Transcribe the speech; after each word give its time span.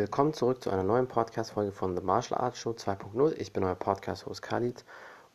Willkommen 0.00 0.32
zurück 0.32 0.62
zu 0.62 0.70
einer 0.70 0.82
neuen 0.82 1.06
Podcast-Folge 1.06 1.72
von 1.72 1.94
The 1.94 2.02
Martial 2.02 2.40
Arts 2.40 2.58
Show 2.58 2.70
2.0. 2.70 3.34
Ich 3.36 3.52
bin 3.52 3.64
euer 3.64 3.74
Podcast-Host 3.74 4.40
Khalid 4.40 4.82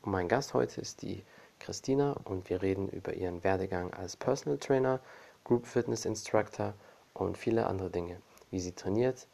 und 0.02 0.12
mein 0.12 0.28
Gast 0.28 0.56
heute 0.56 0.82
ist 0.82 1.04
die 1.04 1.24
Christina 1.60 2.14
und 2.24 2.50
wir 2.50 2.64
reden 2.64 2.90
über 2.90 3.14
ihren 3.14 3.44
Werdegang 3.44 3.94
als 3.94 4.18
Personal 4.18 4.58
Trainer, 4.58 5.02
Group 5.44 5.68
Fitness 5.68 6.06
Instructor 6.06 6.74
und 7.14 7.38
viele 7.38 7.68
andere 7.68 7.92
Dinge. 7.92 8.20
Wie 8.50 8.60
sie 8.60 8.72
trainiert, 8.72 9.28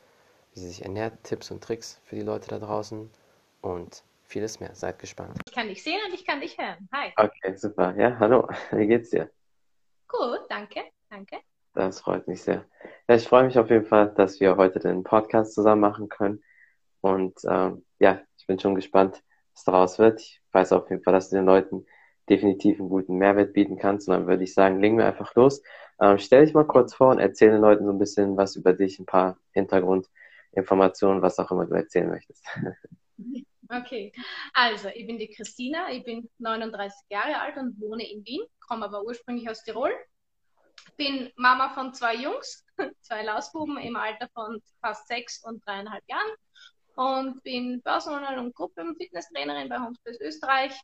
wie 0.53 0.59
sie 0.59 0.67
sich 0.67 0.83
ernährt, 0.83 1.23
Tipps 1.23 1.49
und 1.49 1.63
Tricks 1.63 2.01
für 2.03 2.17
die 2.17 2.23
Leute 2.23 2.49
da 2.49 2.59
draußen 2.59 3.09
und 3.61 4.03
vieles 4.25 4.59
mehr. 4.59 4.75
Seid 4.75 4.99
gespannt. 4.99 5.39
Ich 5.47 5.55
kann 5.55 5.69
dich 5.69 5.81
sehen 5.81 6.01
und 6.05 6.13
ich 6.13 6.25
kann 6.25 6.41
dich 6.41 6.57
hören. 6.57 6.89
Hi. 6.91 7.13
Okay, 7.15 7.55
super. 7.55 7.95
Ja, 7.95 8.19
hallo. 8.19 8.49
Wie 8.71 8.85
geht's 8.85 9.11
dir? 9.11 9.31
Gut, 10.09 10.41
danke. 10.49 10.83
Danke. 11.09 11.37
Das 11.73 12.01
freut 12.01 12.27
mich 12.27 12.41
sehr. 12.43 12.65
Ja, 13.07 13.15
ich 13.15 13.27
freue 13.27 13.45
mich 13.45 13.57
auf 13.57 13.69
jeden 13.69 13.85
Fall, 13.85 14.13
dass 14.15 14.39
wir 14.39 14.57
heute 14.57 14.79
den 14.79 15.03
Podcast 15.03 15.53
zusammen 15.53 15.81
machen 15.81 16.09
können. 16.09 16.43
Und 16.99 17.39
ähm, 17.47 17.85
ja, 17.99 18.21
ich 18.37 18.45
bin 18.45 18.59
schon 18.59 18.75
gespannt, 18.75 19.23
was 19.53 19.63
daraus 19.63 19.99
wird. 19.99 20.19
Ich 20.19 20.41
weiß 20.51 20.73
auf 20.73 20.89
jeden 20.89 21.03
Fall, 21.03 21.13
dass 21.13 21.29
du 21.29 21.37
den 21.37 21.45
Leuten 21.45 21.85
definitiv 22.29 22.79
einen 22.79 22.89
guten 22.89 23.17
Mehrwert 23.17 23.53
bieten 23.53 23.77
kannst. 23.77 24.07
Und 24.07 24.15
dann 24.15 24.27
würde 24.27 24.43
ich 24.43 24.53
sagen, 24.53 24.81
legen 24.81 24.97
wir 24.97 25.05
einfach 25.05 25.33
los. 25.35 25.61
Ähm, 26.01 26.17
stell 26.17 26.45
dich 26.45 26.53
mal 26.53 26.67
kurz 26.67 26.93
vor 26.93 27.09
und 27.09 27.19
erzähle 27.19 27.53
den 27.53 27.61
Leuten 27.61 27.85
so 27.85 27.91
ein 27.91 27.99
bisschen 27.99 28.35
was 28.35 28.55
über 28.55 28.73
dich, 28.73 28.99
ein 28.99 29.05
paar 29.05 29.37
Hintergrundinformationen, 29.53 31.21
was 31.21 31.39
auch 31.39 31.51
immer 31.51 31.65
du 31.65 31.75
erzählen 31.75 32.09
möchtest. 32.09 32.45
Okay, 33.73 34.11
also 34.53 34.89
ich 34.89 35.07
bin 35.07 35.17
die 35.17 35.29
Christina, 35.29 35.89
ich 35.93 36.03
bin 36.03 36.29
39 36.39 36.93
Jahre 37.09 37.39
alt 37.39 37.55
und 37.55 37.79
wohne 37.79 38.03
in 38.03 38.25
Wien, 38.25 38.41
komme 38.59 38.83
aber 38.83 39.01
ursprünglich 39.05 39.49
aus 39.49 39.63
Tirol 39.63 39.93
bin 40.97 41.31
Mama 41.35 41.69
von 41.69 41.93
zwei 41.93 42.15
Jungs, 42.15 42.65
zwei 43.01 43.23
Lausbuben 43.23 43.77
im 43.77 43.95
Alter 43.95 44.29
von 44.33 44.61
fast 44.81 45.07
sechs 45.07 45.43
und 45.43 45.65
dreieinhalb 45.65 46.03
Jahren 46.07 46.31
und 46.95 47.43
bin 47.43 47.81
Personal- 47.81 48.39
und 48.39 48.53
Gruppen-Fitnesstrainerin 48.55 49.69
bei 49.69 49.79
Homespace 49.79 50.19
Österreich 50.19 50.79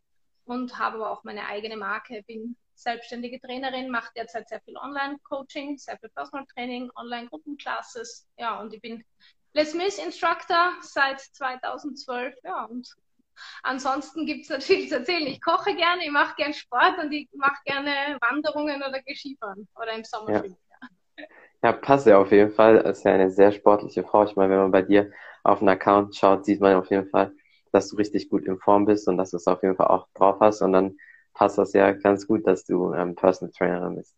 und 0.45 0.77
habe 0.77 0.97
aber 0.97 1.11
auch 1.11 1.23
meine 1.23 1.45
eigene 1.45 1.77
Marke, 1.77 2.23
bin 2.25 2.55
selbstständige 2.73 3.39
Trainerin, 3.39 3.89
mache 3.89 4.11
derzeit 4.15 4.47
sehr 4.47 4.61
viel 4.61 4.77
Online-Coaching, 4.77 5.77
sehr 5.77 5.97
viel 5.97 6.09
Personal-Training, 6.09 6.91
Online-Gruppenclasses, 6.95 8.27
ja, 8.37 8.59
und 8.59 8.73
ich 8.73 8.81
bin 8.81 9.03
Les 9.53 9.73
Mis 9.73 9.97
Instructor 9.97 10.75
seit 10.81 11.19
2012, 11.19 12.35
ja, 12.43 12.65
und 12.65 12.95
Ansonsten 13.63 14.25
gibt 14.25 14.43
es 14.43 14.49
natürlich 14.49 14.89
zu 14.89 14.95
erzählen. 14.95 15.27
Ich 15.27 15.41
koche 15.41 15.75
gerne, 15.75 16.03
ich 16.03 16.11
mache 16.11 16.35
gerne 16.35 16.53
Sport 16.53 16.97
und 17.01 17.11
ich 17.11 17.29
mache 17.33 17.61
gerne 17.65 18.17
Wanderungen 18.21 18.81
oder 18.81 18.99
Skifahren 19.15 19.67
oder 19.75 19.93
im 19.93 20.03
Sommer 20.03 20.31
ja. 20.31 20.43
Ja, 21.63 21.71
passt 21.71 22.05
ja 22.05 22.19
auf 22.19 22.31
jeden 22.31 22.51
Fall. 22.51 22.77
Ist 22.77 23.03
ja 23.03 23.13
eine 23.13 23.31
sehr 23.31 23.51
sportliche 23.51 24.03
Frau. 24.03 24.23
Ich 24.23 24.35
meine, 24.35 24.51
wenn 24.51 24.59
man 24.59 24.71
bei 24.71 24.83
dir 24.83 25.11
auf 25.43 25.59
den 25.59 25.69
Account 25.69 26.15
schaut, 26.15 26.45
sieht 26.45 26.61
man 26.61 26.75
auf 26.75 26.89
jeden 26.89 27.09
Fall, 27.09 27.33
dass 27.71 27.89
du 27.89 27.95
richtig 27.95 28.29
gut 28.29 28.45
in 28.45 28.59
Form 28.59 28.85
bist 28.85 29.07
und 29.07 29.17
dass 29.17 29.31
du 29.31 29.37
es 29.37 29.47
auf 29.47 29.63
jeden 29.63 29.75
Fall 29.75 29.87
auch 29.87 30.07
drauf 30.13 30.37
hast. 30.39 30.61
Und 30.61 30.73
dann 30.73 30.97
passt 31.33 31.57
das 31.57 31.73
ja 31.73 31.91
ganz 31.93 32.27
gut, 32.27 32.45
dass 32.45 32.63
du 32.63 32.93
ähm, 32.93 33.15
Personal 33.15 33.51
Trainerin 33.51 33.95
bist. 33.95 34.15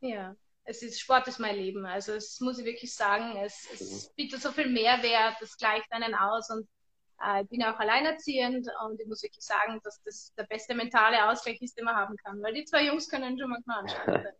Ja, 0.00 0.36
es 0.64 0.82
ist 0.82 1.00
Sport 1.00 1.26
ist 1.28 1.40
mein 1.40 1.56
Leben. 1.56 1.84
Also 1.84 2.12
es 2.12 2.40
muss 2.40 2.58
ich 2.58 2.64
wirklich 2.64 2.94
sagen, 2.94 3.36
es, 3.38 3.68
es 3.72 4.08
mhm. 4.08 4.14
bietet 4.16 4.42
so 4.42 4.50
viel 4.52 4.68
Mehrwert, 4.68 5.40
es 5.40 5.56
gleicht 5.56 5.90
einen 5.90 6.14
aus 6.14 6.50
und 6.50 6.68
äh, 7.24 7.42
ich 7.42 7.48
bin 7.48 7.62
auch 7.62 7.78
alleinerziehend 7.78 8.68
und 8.84 9.00
ich 9.00 9.06
muss 9.06 9.22
wirklich 9.22 9.44
sagen, 9.44 9.80
dass 9.84 10.02
das 10.02 10.32
der 10.36 10.44
beste 10.44 10.74
mentale 10.74 11.28
Ausgleich 11.30 11.60
ist, 11.62 11.78
den 11.78 11.84
man 11.84 11.96
haben 11.96 12.16
kann, 12.16 12.42
weil 12.42 12.54
die 12.54 12.64
zwei 12.64 12.86
Jungs 12.86 13.08
können 13.08 13.38
schon 13.38 13.50
manchmal 13.50 13.88
sein. 13.88 14.26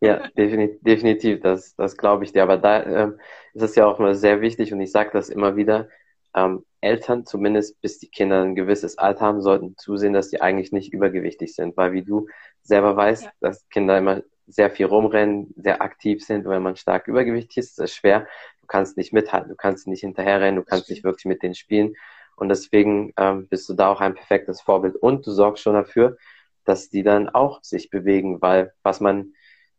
Ja, 0.00 0.28
definitiv, 0.36 1.40
das, 1.40 1.74
das 1.74 1.96
glaube 1.96 2.22
ich 2.22 2.32
dir. 2.32 2.44
Aber 2.44 2.56
da 2.56 2.84
ähm, 2.84 3.20
ist 3.52 3.62
es 3.62 3.74
ja 3.74 3.84
auch 3.84 3.98
immer 3.98 4.14
sehr 4.14 4.40
wichtig 4.40 4.72
und 4.72 4.80
ich 4.80 4.92
sage 4.92 5.10
das 5.12 5.28
immer 5.28 5.56
wieder, 5.56 5.88
ähm, 6.36 6.64
Eltern, 6.80 7.26
zumindest 7.26 7.80
bis 7.80 7.98
die 7.98 8.08
Kinder 8.08 8.42
ein 8.42 8.54
gewisses 8.54 8.96
Alter 8.96 9.22
haben, 9.22 9.42
sollten 9.42 9.76
zusehen, 9.76 10.12
dass 10.12 10.28
die 10.28 10.40
eigentlich 10.40 10.70
nicht 10.70 10.92
übergewichtig 10.92 11.52
sind, 11.52 11.76
weil 11.76 11.90
wie 11.90 12.04
du 12.04 12.28
selber 12.62 12.96
weißt, 12.96 13.24
ja. 13.24 13.32
dass 13.40 13.68
Kinder 13.70 13.98
immer 13.98 14.22
sehr 14.46 14.70
viel 14.70 14.86
rumrennen, 14.86 15.52
sehr 15.56 15.82
aktiv 15.82 16.24
sind 16.24 16.46
und 16.46 16.52
wenn 16.52 16.62
man 16.62 16.76
stark 16.76 17.08
übergewichtig 17.08 17.56
ist, 17.56 17.70
ist 17.72 17.80
es 17.80 17.94
schwer, 17.94 18.28
du 18.60 18.68
kannst 18.68 18.96
nicht 18.96 19.12
mithalten, 19.12 19.48
du 19.48 19.56
kannst 19.56 19.88
nicht 19.88 20.02
hinterherrennen, 20.02 20.56
du 20.56 20.64
kannst 20.64 20.88
nicht 20.90 21.02
wirklich 21.02 21.24
mit 21.24 21.42
denen 21.42 21.56
spielen 21.56 21.96
und 22.38 22.48
deswegen 22.48 23.12
ähm, 23.16 23.48
bist 23.48 23.68
du 23.68 23.74
da 23.74 23.90
auch 23.90 24.00
ein 24.00 24.14
perfektes 24.14 24.60
Vorbild. 24.60 24.96
Und 24.96 25.26
du 25.26 25.32
sorgst 25.32 25.62
schon 25.62 25.74
dafür, 25.74 26.16
dass 26.64 26.88
die 26.88 27.02
dann 27.02 27.28
auch 27.28 27.62
sich 27.62 27.90
bewegen, 27.90 28.40
weil 28.40 28.72
was 28.82 29.00
man 29.00 29.32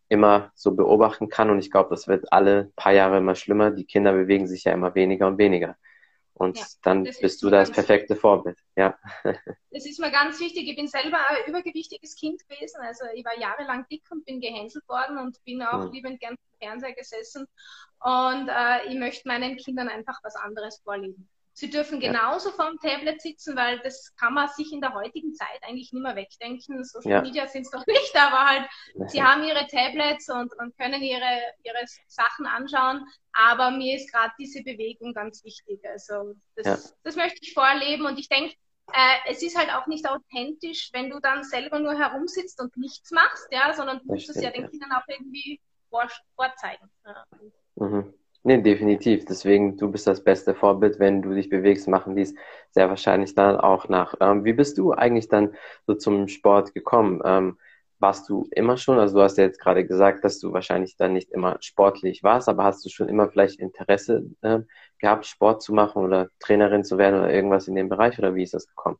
immer 0.09 0.51
so 0.55 0.75
beobachten 0.75 1.29
kann, 1.29 1.49
und 1.49 1.59
ich 1.59 1.71
glaube, 1.71 1.91
das 1.91 2.07
wird 2.07 2.33
alle 2.33 2.71
paar 2.75 2.93
Jahre 2.93 3.19
immer 3.19 3.35
schlimmer, 3.35 3.71
die 3.71 3.85
Kinder 3.85 4.11
bewegen 4.11 4.47
sich 4.47 4.63
ja 4.63 4.73
immer 4.73 4.95
weniger 4.95 5.27
und 5.27 5.37
weniger. 5.37 5.77
Und 6.33 6.57
ja, 6.57 6.65
dann 6.83 7.03
bist 7.03 7.43
du 7.43 7.49
das 7.49 7.69
perfekte 7.69 8.11
wichtig. 8.11 8.21
Vorbild. 8.21 8.57
Ja. 8.75 8.97
Das 9.71 9.85
ist 9.85 9.99
mir 9.99 10.11
ganz 10.11 10.39
wichtig. 10.39 10.67
Ich 10.67 10.75
bin 10.75 10.87
selber 10.87 11.17
ein 11.29 11.47
übergewichtiges 11.47 12.15
Kind 12.15 12.41
gewesen. 12.47 12.81
Also 12.81 13.05
ich 13.13 13.23
war 13.23 13.37
jahrelang 13.37 13.85
dick 13.89 14.03
und 14.09 14.25
bin 14.25 14.41
gehänselt 14.41 14.87
worden 14.89 15.19
und 15.19 15.41
bin 15.45 15.61
auch 15.61 15.85
mhm. 15.85 15.91
liebend 15.91 16.19
gern 16.19 16.33
im 16.33 16.67
Fernseher 16.67 16.93
gesessen. 16.93 17.45
Und 17.99 18.49
äh, 18.49 18.87
ich 18.87 18.97
möchte 18.97 19.27
meinen 19.27 19.57
Kindern 19.57 19.87
einfach 19.89 20.19
was 20.23 20.35
anderes 20.35 20.81
vorleben. 20.83 21.29
Sie 21.59 21.69
dürfen 21.69 21.99
genauso 21.99 22.51
ja. 22.51 22.55
vorm 22.55 22.79
Tablet 22.79 23.21
sitzen, 23.21 23.53
weil 23.57 23.79
das 23.79 24.15
kann 24.15 24.33
man 24.33 24.47
sich 24.47 24.71
in 24.71 24.79
der 24.79 24.93
heutigen 24.93 25.33
Zeit 25.33 25.61
eigentlich 25.61 25.91
nicht 25.91 26.01
mehr 26.01 26.15
wegdenken. 26.15 26.85
Social 26.85 27.11
ja. 27.11 27.21
Media 27.21 27.47
sind 27.47 27.63
es 27.63 27.69
doch 27.69 27.85
nicht, 27.87 28.15
aber 28.15 28.45
halt, 28.45 28.69
sie 29.09 29.21
haben 29.21 29.43
ihre 29.43 29.67
Tablets 29.67 30.29
und, 30.29 30.57
und 30.57 30.77
können 30.77 31.01
ihre, 31.01 31.41
ihre 31.63 31.85
Sachen 32.07 32.45
anschauen. 32.45 33.05
Aber 33.33 33.71
mir 33.71 33.97
ist 33.97 34.09
gerade 34.09 34.31
diese 34.39 34.63
Bewegung 34.63 35.13
ganz 35.13 35.43
wichtig. 35.43 35.81
Also 35.83 36.33
das, 36.55 36.65
ja. 36.65 36.77
das 37.03 37.17
möchte 37.17 37.39
ich 37.41 37.53
vorleben 37.53 38.05
und 38.05 38.17
ich 38.17 38.29
denke, 38.29 38.55
äh, 38.93 39.29
es 39.29 39.43
ist 39.43 39.57
halt 39.57 39.69
auch 39.73 39.85
nicht 39.87 40.07
authentisch, 40.07 40.91
wenn 40.93 41.09
du 41.09 41.19
dann 41.19 41.43
selber 41.43 41.79
nur 41.79 41.99
herumsitzt 41.99 42.61
und 42.61 42.77
nichts 42.77 43.11
machst, 43.11 43.49
ja, 43.51 43.73
sondern 43.73 43.99
du 43.99 44.05
musst 44.13 44.29
es 44.29 44.41
ja 44.41 44.49
den 44.49 44.69
Kindern 44.69 44.93
auch 44.93 45.07
irgendwie 45.09 45.59
vor, 45.89 46.07
vorzeigen. 46.35 46.89
Ja. 47.05 47.25
Mhm. 47.75 48.13
Nee, 48.43 48.61
definitiv. 48.61 49.25
Deswegen, 49.25 49.75
du 49.77 49.91
bist 49.91 50.07
das 50.07 50.23
beste 50.23 50.55
Vorbild, 50.55 50.99
wenn 50.99 51.21
du 51.21 51.33
dich 51.33 51.49
bewegst, 51.49 51.87
machen 51.87 52.15
dies 52.15 52.33
sehr 52.71 52.89
wahrscheinlich 52.89 53.35
dann 53.35 53.57
auch 53.57 53.89
nach. 53.89 54.15
Ähm, 54.21 54.45
wie 54.45 54.53
bist 54.53 54.77
du 54.77 54.93
eigentlich 54.93 55.27
dann 55.27 55.53
so 55.85 55.93
zum 55.95 56.27
Sport 56.29 56.73
gekommen? 56.73 57.21
Ähm, 57.25 57.57
warst 57.99 58.29
du 58.29 58.47
immer 58.51 58.77
schon, 58.77 58.97
also 58.97 59.17
du 59.17 59.23
hast 59.23 59.37
ja 59.37 59.43
jetzt 59.43 59.59
gerade 59.59 59.85
gesagt, 59.85 60.23
dass 60.23 60.39
du 60.39 60.53
wahrscheinlich 60.53 60.95
dann 60.95 61.11
nicht 61.13 61.31
immer 61.31 61.57
sportlich 61.59 62.23
warst, 62.23 62.47
aber 62.47 62.63
hast 62.63 62.85
du 62.85 62.89
schon 62.89 63.09
immer 63.09 63.29
vielleicht 63.29 63.59
Interesse 63.59 64.23
äh, 64.41 64.59
gehabt, 64.99 65.25
Sport 65.25 65.61
zu 65.61 65.73
machen 65.73 66.03
oder 66.05 66.29
Trainerin 66.39 66.85
zu 66.85 66.97
werden 66.97 67.19
oder 67.19 67.33
irgendwas 67.33 67.67
in 67.67 67.75
dem 67.75 67.89
Bereich 67.89 68.17
oder 68.19 68.35
wie 68.35 68.43
ist 68.43 68.53
das 68.53 68.67
gekommen? 68.67 68.97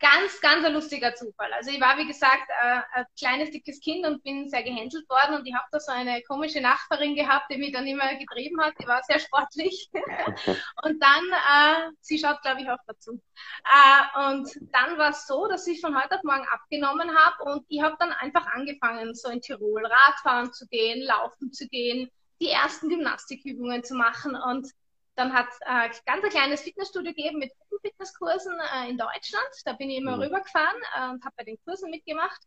Ganz, 0.00 0.40
ganz 0.40 0.64
ein 0.64 0.72
lustiger 0.72 1.14
Zufall. 1.14 1.52
Also 1.52 1.70
ich 1.70 1.80
war, 1.80 1.96
wie 1.98 2.06
gesagt, 2.06 2.48
äh, 2.48 2.80
ein 2.92 3.06
kleines, 3.18 3.50
dickes 3.50 3.80
Kind 3.80 4.06
und 4.06 4.22
bin 4.22 4.48
sehr 4.48 4.62
gehänselt 4.62 5.08
worden 5.08 5.36
und 5.36 5.46
ich 5.46 5.54
habe 5.54 5.66
da 5.70 5.80
so 5.80 5.92
eine 5.92 6.22
komische 6.22 6.60
Nachbarin 6.60 7.14
gehabt, 7.14 7.50
die 7.50 7.58
mich 7.58 7.72
dann 7.72 7.86
immer 7.86 8.14
getrieben 8.16 8.60
hat. 8.60 8.74
Die 8.80 8.86
war 8.86 9.02
sehr 9.02 9.18
sportlich. 9.18 9.90
und 10.82 11.02
dann, 11.02 11.24
äh, 11.32 11.90
sie 12.00 12.18
schaut, 12.18 12.42
glaube 12.42 12.62
ich, 12.62 12.68
auch 12.68 12.78
dazu. 12.86 13.20
Äh, 13.64 14.30
und 14.30 14.48
dann 14.72 14.98
war 14.98 15.10
es 15.10 15.26
so, 15.26 15.46
dass 15.46 15.66
ich 15.66 15.80
von 15.80 15.96
heute 16.00 16.16
auf 16.16 16.22
morgen 16.24 16.46
abgenommen 16.48 17.14
habe 17.16 17.44
und 17.44 17.64
ich 17.68 17.82
habe 17.82 17.96
dann 17.98 18.12
einfach 18.12 18.46
angefangen, 18.46 19.14
so 19.14 19.28
in 19.28 19.40
Tirol 19.40 19.84
Radfahren 19.84 20.52
zu 20.52 20.66
gehen, 20.66 21.02
laufen 21.02 21.52
zu 21.52 21.68
gehen, 21.68 22.10
die 22.40 22.48
ersten 22.48 22.88
Gymnastikübungen 22.88 23.84
zu 23.84 23.94
machen 23.94 24.36
und 24.36 24.68
dann 25.16 25.32
hat 25.32 25.46
es 25.48 25.60
äh, 25.60 26.02
ganz 26.06 26.24
ein 26.24 26.30
kleines 26.30 26.62
Fitnessstudio 26.62 27.12
gegeben 27.12 27.38
mit 27.38 27.52
Fitnesskursen 27.82 28.54
äh, 28.74 28.90
in 28.90 28.98
Deutschland. 28.98 29.48
Da 29.64 29.72
bin 29.74 29.90
ich 29.90 29.98
immer 29.98 30.16
mhm. 30.16 30.22
rübergefahren 30.22 30.80
äh, 30.96 31.10
und 31.10 31.24
habe 31.24 31.34
bei 31.36 31.44
den 31.44 31.58
Kursen 31.64 31.90
mitgemacht. 31.90 32.40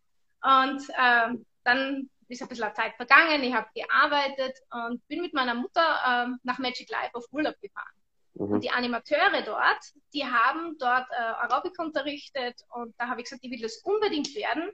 Und 0.44 0.88
äh, 0.89 1.38
dann 1.63 2.09
ist 2.27 2.42
ein 2.42 2.47
bisschen 2.47 2.74
Zeit 2.75 2.95
vergangen. 2.95 3.44
Ich 3.44 3.53
habe 3.53 3.68
gearbeitet 3.74 4.57
und 4.71 5.06
bin 5.07 5.21
mit 5.21 5.33
meiner 5.33 5.56
Mutter 5.56 5.81
äh, 5.81 6.27
nach 6.44 6.59
Magic 6.59 6.89
Life 6.89 7.12
auf 7.13 7.25
Urlaub 7.31 7.56
gefahren. 7.62 7.94
Mhm. 8.33 8.51
Und 8.51 8.63
die 8.63 8.69
Animateure 8.69 9.42
dort, 9.45 9.94
die 10.13 10.25
haben 10.25 10.77
dort 10.77 11.07
äh, 11.12 11.15
Aerobic 11.15 11.80
unterrichtet 11.80 12.62
und 12.69 12.94
da 12.97 13.07
habe 13.07 13.21
ich 13.21 13.25
gesagt, 13.25 13.44
ich 13.44 13.51
will 13.51 13.62
das 13.62 13.77
unbedingt 13.83 14.33
werden. 14.36 14.71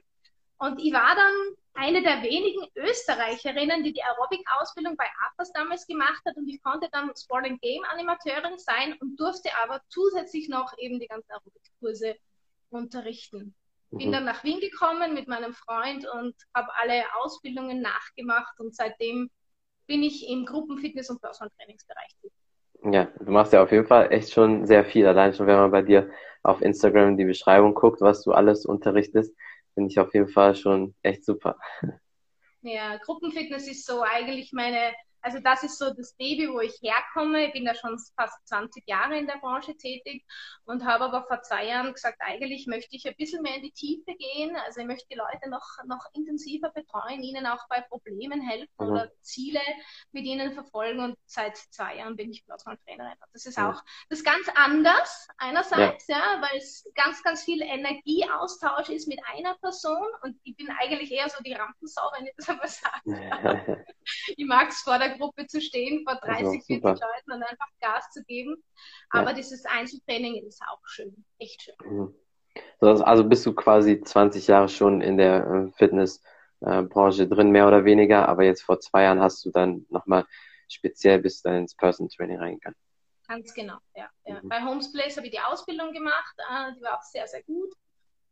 Und 0.58 0.80
ich 0.80 0.92
war 0.92 1.14
dann 1.14 1.56
eine 1.74 2.02
der 2.02 2.22
wenigen 2.22 2.66
Österreicherinnen, 2.76 3.82
die 3.82 3.92
die 3.92 4.02
Aerobic-Ausbildung 4.02 4.96
bei 4.96 5.06
AFAS 5.26 5.52
damals 5.52 5.86
gemacht 5.86 6.22
hat 6.24 6.36
und 6.36 6.48
ich 6.48 6.62
konnte 6.62 6.88
dann 6.92 7.10
Sport 7.16 7.46
and 7.46 7.60
Game 7.60 7.82
Animateurin 7.92 8.58
sein 8.58 8.94
und 9.00 9.18
durfte 9.18 9.50
aber 9.62 9.80
zusätzlich 9.88 10.48
noch 10.48 10.72
eben 10.78 11.00
die 11.00 11.08
ganzen 11.08 11.30
Aerobic-Kurse 11.32 12.14
unterrichten. 12.70 13.54
Mhm. 13.90 13.98
Bin 13.98 14.12
dann 14.12 14.24
nach 14.24 14.44
Wien 14.44 14.60
gekommen 14.60 15.14
mit 15.14 15.26
meinem 15.26 15.52
Freund 15.52 16.06
und 16.14 16.34
habe 16.54 16.68
alle 16.80 17.02
Ausbildungen 17.16 17.82
nachgemacht 17.82 18.58
und 18.60 18.74
seitdem 18.74 19.30
bin 19.86 20.02
ich 20.02 20.28
im 20.28 20.46
Gruppenfitness- 20.46 21.10
und 21.10 21.20
Personal 21.20 21.50
Trainingsbereich. 21.58 22.16
Ja, 22.84 23.04
du 23.18 23.30
machst 23.30 23.52
ja 23.52 23.62
auf 23.62 23.72
jeden 23.72 23.86
Fall 23.86 24.12
echt 24.12 24.32
schon 24.32 24.66
sehr 24.66 24.84
viel. 24.84 25.06
Allein 25.06 25.34
schon, 25.34 25.46
wenn 25.46 25.56
man 25.56 25.70
bei 25.70 25.82
dir 25.82 26.10
auf 26.42 26.60
Instagram 26.60 27.16
die 27.16 27.24
Beschreibung 27.24 27.74
guckt, 27.74 28.00
was 28.00 28.22
du 28.22 28.32
alles 28.32 28.66
unterrichtest 28.66 29.34
finde 29.74 29.90
ich 29.90 29.98
auf 29.98 30.14
jeden 30.14 30.28
Fall 30.28 30.54
schon 30.54 30.94
echt 31.02 31.24
super. 31.24 31.58
Ja, 32.62 32.96
Gruppenfitness 32.96 33.68
ist 33.68 33.84
so 33.84 34.02
eigentlich 34.02 34.52
meine, 34.52 34.94
Also 35.24 35.40
das 35.40 35.62
ist 35.62 35.78
so 35.78 35.92
das 35.92 36.14
Baby, 36.14 36.48
wo 36.50 36.60
ich 36.60 36.78
herkomme. 36.82 37.46
Ich 37.46 37.52
bin 37.52 37.64
da 37.64 37.74
schon 37.74 37.98
fast 38.14 38.46
20 38.48 38.86
Jahre 38.86 39.16
in 39.18 39.26
der 39.26 39.38
Branche 39.38 39.74
tätig 39.74 40.24
und 40.64 40.84
habe 40.84 41.04
aber 41.04 41.26
vor 41.26 41.40
zwei 41.42 41.66
Jahren 41.66 41.92
gesagt, 41.92 42.18
eigentlich 42.20 42.66
möchte 42.66 42.94
ich 42.94 43.06
ein 43.08 43.16
bisschen 43.16 43.42
mehr 43.42 43.56
in 43.56 43.62
die 43.62 43.72
Tiefe 43.72 44.14
gehen. 44.14 44.54
Also 44.66 44.80
ich 44.80 44.86
möchte 44.86 45.06
die 45.10 45.16
Leute 45.16 45.48
noch, 45.48 45.66
noch 45.86 46.06
intensiver 46.12 46.70
betreuen, 46.70 47.22
ihnen 47.22 47.46
auch 47.46 47.66
bei 47.70 47.80
Problemen 47.80 48.42
helfen 48.42 48.68
mhm. 48.78 48.86
oder 48.86 49.10
Ziele 49.22 49.60
mit 50.12 50.24
ihnen 50.24 50.52
verfolgen. 50.52 51.00
Und 51.00 51.16
seit 51.24 51.56
zwei 51.56 51.96
Jahren 51.96 52.16
bin 52.16 52.30
ich 52.30 52.44
Trainerin. 52.44 53.16
Das 53.32 53.46
ist 53.46 53.58
auch 53.58 53.82
das 54.08 54.18
ist 54.18 54.24
ganz 54.24 54.48
anders 54.54 55.28
einerseits, 55.38 56.06
ja, 56.06 56.18
ja 56.18 56.42
weil 56.42 56.58
es 56.58 56.88
ganz, 56.94 57.22
ganz 57.22 57.42
viel 57.44 57.62
Energieaustausch 57.62 58.90
ist 58.90 59.08
mit 59.08 59.20
einer 59.32 59.54
Person 59.56 60.06
und 60.22 60.38
ich 60.44 60.56
bin 60.56 60.68
eigentlich 60.70 61.10
eher 61.10 61.28
so 61.28 61.42
die 61.42 61.54
Rampensau, 61.54 62.02
wenn 62.16 62.26
ich 62.26 62.34
das 62.36 62.48
einmal 62.48 62.68
sagen 62.68 63.30
darf. 63.66 63.78
ich 64.36 64.46
mag 64.46 64.68
es 64.68 64.80
vor 64.80 64.98
der 64.98 65.13
Gruppe 65.18 65.46
zu 65.46 65.60
stehen, 65.60 66.04
vor 66.04 66.16
30, 66.16 66.46
also, 66.46 66.60
40 66.60 66.82
Leuten 66.82 67.32
und 67.32 67.42
einfach 67.42 67.68
Gas 67.80 68.10
zu 68.10 68.22
geben. 68.24 68.56
Aber 69.10 69.30
ja. 69.30 69.34
dieses 69.34 69.64
Einzeltraining 69.64 70.44
ist 70.46 70.62
auch 70.62 70.80
schön, 70.84 71.24
echt 71.38 71.62
schön. 71.62 71.74
Mhm. 71.84 72.14
Also 72.80 73.24
bist 73.24 73.44
du 73.46 73.54
quasi 73.54 74.00
20 74.00 74.46
Jahre 74.46 74.68
schon 74.68 75.00
in 75.00 75.16
der 75.16 75.44
äh, 75.46 75.72
Fitnessbranche 75.72 77.26
drin, 77.28 77.50
mehr 77.50 77.66
oder 77.66 77.84
weniger, 77.84 78.28
aber 78.28 78.44
jetzt 78.44 78.62
vor 78.62 78.78
zwei 78.80 79.02
Jahren 79.04 79.20
hast 79.20 79.44
du 79.44 79.50
dann 79.50 79.86
nochmal 79.90 80.24
speziell 80.68 81.18
bist 81.20 81.44
dann 81.44 81.56
ins 81.56 81.74
Person 81.74 82.08
Training 82.08 82.38
reingegangen. 82.38 82.78
Ganz 83.26 83.54
genau, 83.54 83.78
ja. 83.94 84.08
ja. 84.26 84.40
Mhm. 84.42 84.48
Bei 84.48 84.62
Homes 84.62 84.92
Place 84.92 85.16
habe 85.16 85.26
ich 85.26 85.32
die 85.32 85.40
Ausbildung 85.40 85.92
gemacht, 85.92 86.34
äh, 86.38 86.74
die 86.74 86.82
war 86.82 86.98
auch 86.98 87.02
sehr, 87.02 87.26
sehr 87.26 87.42
gut 87.42 87.72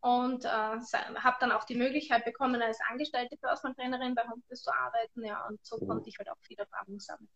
und 0.03 0.45
äh, 0.45 0.49
habe 0.49 1.37
dann 1.41 1.53
auch 1.53 1.65
die 1.65 1.77
Möglichkeit 1.77 2.25
bekommen, 2.25 2.61
als 2.61 2.79
angestellte 2.91 3.37
Personal 3.37 3.75
Trainerin 3.75 4.15
bei 4.15 4.23
Homeplace 4.23 4.63
zu 4.63 4.73
arbeiten, 4.73 5.25
ja, 5.25 5.47
und 5.49 5.65
so 5.65 5.79
mhm. 5.81 5.89
konnte 5.89 6.09
ich 6.09 6.19
halt 6.19 6.29
auch 6.29 6.39
viel 6.43 6.59
Erfahrung 6.59 6.99
sammeln. 6.99 7.29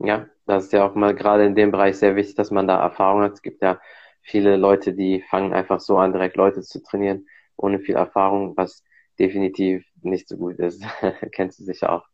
Ja, 0.00 0.28
das 0.46 0.64
ist 0.64 0.72
ja 0.72 0.84
auch 0.84 0.94
mal 0.94 1.14
gerade 1.14 1.44
in 1.44 1.54
dem 1.54 1.70
Bereich 1.70 1.96
sehr 1.96 2.16
wichtig, 2.16 2.34
dass 2.34 2.50
man 2.50 2.66
da 2.66 2.80
Erfahrung 2.80 3.22
hat. 3.22 3.32
Es 3.32 3.42
gibt 3.42 3.62
ja 3.62 3.80
viele 4.20 4.56
Leute, 4.56 4.94
die 4.94 5.22
fangen 5.22 5.52
einfach 5.52 5.80
so 5.80 5.96
an, 5.98 6.12
direkt 6.12 6.36
Leute 6.36 6.60
zu 6.62 6.82
trainieren, 6.82 7.26
ohne 7.56 7.78
viel 7.78 7.96
Erfahrung, 7.96 8.56
was 8.56 8.84
definitiv 9.18 9.84
nicht 10.02 10.28
so 10.28 10.36
gut 10.36 10.58
ist. 10.58 10.84
Kennst 11.32 11.60
du 11.60 11.64
sicher 11.64 11.92
auch. 11.92 12.06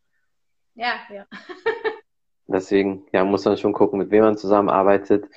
Ja, 0.75 0.99
ja. 1.11 1.25
Deswegen 2.47 3.07
ja, 3.11 3.23
muss 3.23 3.45
man 3.45 3.57
schon 3.57 3.73
gucken, 3.73 3.99
mit 3.99 4.11
wem 4.11 4.23
man 4.23 4.37
zusammenarbeitet. 4.37 5.27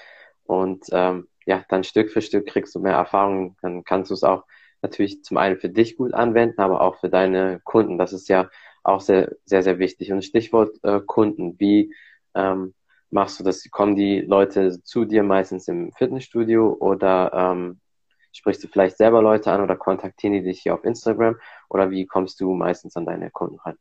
Und 0.44 0.87
ähm, 0.93 1.29
ja, 1.47 1.65
dann 1.69 1.85
Stück 1.85 2.11
für 2.11 2.20
Stück 2.20 2.47
kriegst 2.47 2.75
du 2.75 2.81
mehr 2.81 2.94
Erfahrung. 2.94 3.56
Dann 3.62 3.85
kannst 3.85 4.11
du 4.11 4.15
es 4.15 4.25
auch 4.25 4.44
natürlich 4.83 5.23
zum 5.25 5.37
einen 5.37 5.59
für 5.59 5.69
dich 5.69 5.97
gut 5.97 6.15
anwenden, 6.15 6.61
aber 6.61 6.81
auch 6.81 6.97
für 6.97 7.09
deine 7.09 7.61
Kunden. 7.65 7.99
Das 7.99 8.13
ist 8.13 8.29
ja 8.29 8.49
auch 8.83 9.01
sehr, 9.01 9.33
sehr, 9.45 9.63
sehr 9.63 9.79
wichtig. 9.79 10.13
Und 10.13 10.25
Stichwort 10.25 10.79
äh, 10.83 11.01
Kunden, 11.05 11.59
wie 11.59 11.95
ähm, 12.35 12.75
machst 13.11 13.41
du 13.41 13.45
das? 13.45 13.69
Kommen 13.71 13.97
die 13.97 14.21
Leute 14.21 14.83
zu 14.83 15.05
dir 15.05 15.23
meistens 15.23 15.69
im 15.69 15.93
Fitnessstudio 15.93 16.77
oder 16.79 17.33
ähm, 17.33 17.81
sprichst 18.33 18.63
du 18.63 18.69
vielleicht 18.69 18.97
selber 18.97 19.23
Leute 19.23 19.51
an 19.51 19.63
oder 19.63 19.77
kontaktieren 19.77 20.35
die 20.35 20.43
dich 20.43 20.63
hier 20.63 20.75
auf 20.75 20.85
Instagram 20.85 21.37
oder 21.69 21.91
wie 21.91 22.07
kommst 22.07 22.41
du 22.41 22.55
meistens 22.55 22.97
an 22.97 23.07
deine 23.07 23.31
Kunden 23.31 23.59
ran? 23.59 23.77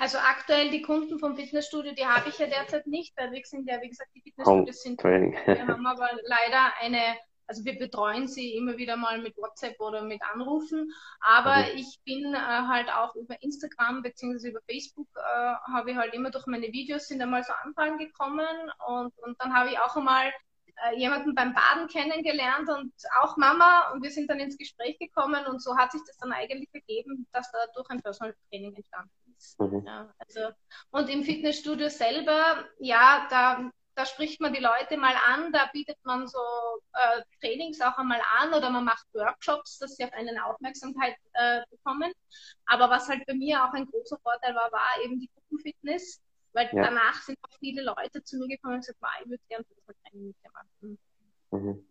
Also 0.00 0.16
aktuell 0.16 0.70
die 0.70 0.80
Kunden 0.80 1.18
vom 1.18 1.36
Fitnessstudio, 1.36 1.92
die 1.92 2.06
habe 2.06 2.30
ich 2.30 2.38
ja 2.38 2.46
derzeit 2.46 2.86
nicht, 2.86 3.14
weil 3.18 3.32
wir 3.32 3.42
sind 3.44 3.68
ja, 3.68 3.82
wie 3.82 3.90
gesagt, 3.90 4.08
die 4.14 4.22
Fitnessstudios 4.22 4.82
sind. 4.82 4.98
Training. 4.98 5.36
Wir 5.46 5.68
haben 5.68 5.86
aber 5.86 6.08
leider 6.22 6.72
eine, 6.80 7.18
also 7.50 7.64
wir 7.64 7.76
betreuen 7.76 8.28
sie 8.28 8.54
immer 8.54 8.76
wieder 8.76 8.96
mal 8.96 9.20
mit 9.20 9.36
WhatsApp 9.36 9.80
oder 9.80 10.02
mit 10.02 10.22
Anrufen, 10.22 10.92
aber 11.18 11.56
mhm. 11.56 11.78
ich 11.78 11.98
bin 12.04 12.32
äh, 12.32 12.38
halt 12.38 12.88
auch 12.88 13.16
über 13.16 13.42
Instagram 13.42 14.02
bzw. 14.02 14.50
über 14.50 14.60
Facebook 14.70 15.08
äh, 15.16 15.54
habe 15.72 15.90
ich 15.90 15.96
halt 15.96 16.14
immer 16.14 16.30
durch 16.30 16.46
meine 16.46 16.68
Videos 16.68 17.08
sind 17.08 17.20
einmal 17.20 17.42
so 17.42 17.52
Anfragen 17.64 17.98
gekommen 17.98 18.46
und, 18.86 19.18
und 19.18 19.40
dann 19.40 19.52
habe 19.52 19.70
ich 19.70 19.78
auch 19.80 19.96
einmal 19.96 20.30
äh, 20.86 20.96
jemanden 20.96 21.34
beim 21.34 21.52
Baden 21.52 21.88
kennengelernt 21.88 22.68
und 22.68 22.92
auch 23.20 23.36
Mama 23.36 23.90
und 23.92 24.04
wir 24.04 24.10
sind 24.12 24.30
dann 24.30 24.38
ins 24.38 24.56
Gespräch 24.56 24.96
gekommen 25.00 25.44
und 25.46 25.60
so 25.60 25.76
hat 25.76 25.90
sich 25.90 26.02
das 26.06 26.18
dann 26.18 26.32
eigentlich 26.32 26.68
ergeben, 26.72 27.26
dass 27.32 27.50
da 27.50 27.58
durch 27.74 27.90
ein 27.90 28.00
Personal 28.00 28.36
Training 28.48 28.76
entstanden 28.76 29.10
ist. 29.36 29.58
Mhm. 29.58 29.82
Ja, 29.84 30.14
also, 30.18 30.54
und 30.92 31.10
im 31.10 31.24
Fitnessstudio 31.24 31.88
selber, 31.88 32.64
ja, 32.78 33.26
da, 33.28 33.72
da 34.00 34.06
spricht 34.06 34.40
man 34.40 34.54
die 34.54 34.62
Leute 34.62 34.96
mal 34.96 35.14
an, 35.28 35.52
da 35.52 35.68
bietet 35.72 35.98
man 36.04 36.26
so 36.26 36.38
äh, 36.94 37.22
Trainings 37.40 37.80
auch 37.82 37.98
einmal 37.98 38.20
an 38.40 38.54
oder 38.54 38.70
man 38.70 38.84
macht 38.84 39.06
Workshops, 39.12 39.78
dass 39.78 39.96
sie 39.96 40.04
auf 40.04 40.12
einen 40.14 40.38
Aufmerksamkeit 40.38 41.16
äh, 41.34 41.60
bekommen. 41.70 42.10
Aber 42.64 42.88
was 42.88 43.08
halt 43.10 43.26
bei 43.26 43.34
mir 43.34 43.62
auch 43.62 43.74
ein 43.74 43.84
großer 43.84 44.16
Vorteil 44.22 44.54
war, 44.54 44.72
war 44.72 45.04
eben 45.04 45.20
die 45.20 45.28
Gruppenfitness 45.34 46.22
weil 46.52 46.68
ja. 46.72 46.82
danach 46.82 47.22
sind 47.22 47.38
auch 47.42 47.56
viele 47.58 47.82
Leute 47.82 48.22
zu 48.24 48.36
mir 48.38 48.48
gekommen 48.48 48.74
und 48.74 48.80
gesagt, 48.80 48.98
ich 49.22 49.30
würde 49.30 49.42
gerne 49.48 49.64
Fußballtraining 49.64 50.26
mit 50.26 50.36
dir 50.42 50.50
machen. 50.52 50.98
Mhm. 51.52 51.86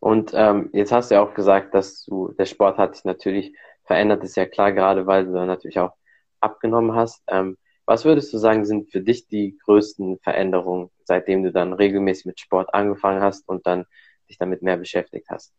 Und 0.00 0.32
ähm, 0.34 0.70
jetzt 0.72 0.92
hast 0.92 1.10
du 1.10 1.14
ja 1.14 1.22
auch 1.22 1.34
gesagt, 1.34 1.74
dass 1.74 2.04
du, 2.04 2.32
der 2.32 2.46
Sport 2.46 2.76
hat 2.76 2.96
sich 2.96 3.04
natürlich 3.04 3.56
verändert, 3.84 4.24
ist 4.24 4.36
ja 4.36 4.46
klar, 4.46 4.72
gerade 4.72 5.06
weil 5.06 5.26
du 5.26 5.32
natürlich 5.32 5.78
auch 5.78 5.94
abgenommen 6.40 6.94
hast. 6.94 7.22
Ähm, 7.28 7.56
was 7.86 8.04
würdest 8.04 8.32
du 8.32 8.38
sagen, 8.38 8.64
sind 8.64 8.90
für 8.90 9.00
dich 9.00 9.28
die 9.28 9.58
größten 9.64 10.18
Veränderungen, 10.20 10.90
seitdem 11.04 11.42
du 11.42 11.52
dann 11.52 11.72
regelmäßig 11.72 12.26
mit 12.26 12.40
Sport 12.40 12.72
angefangen 12.72 13.22
hast 13.22 13.48
und 13.48 13.66
dann 13.66 13.84
dich 14.28 14.38
damit 14.38 14.62
mehr 14.62 14.76
beschäftigt 14.76 15.28
hast? 15.28 15.52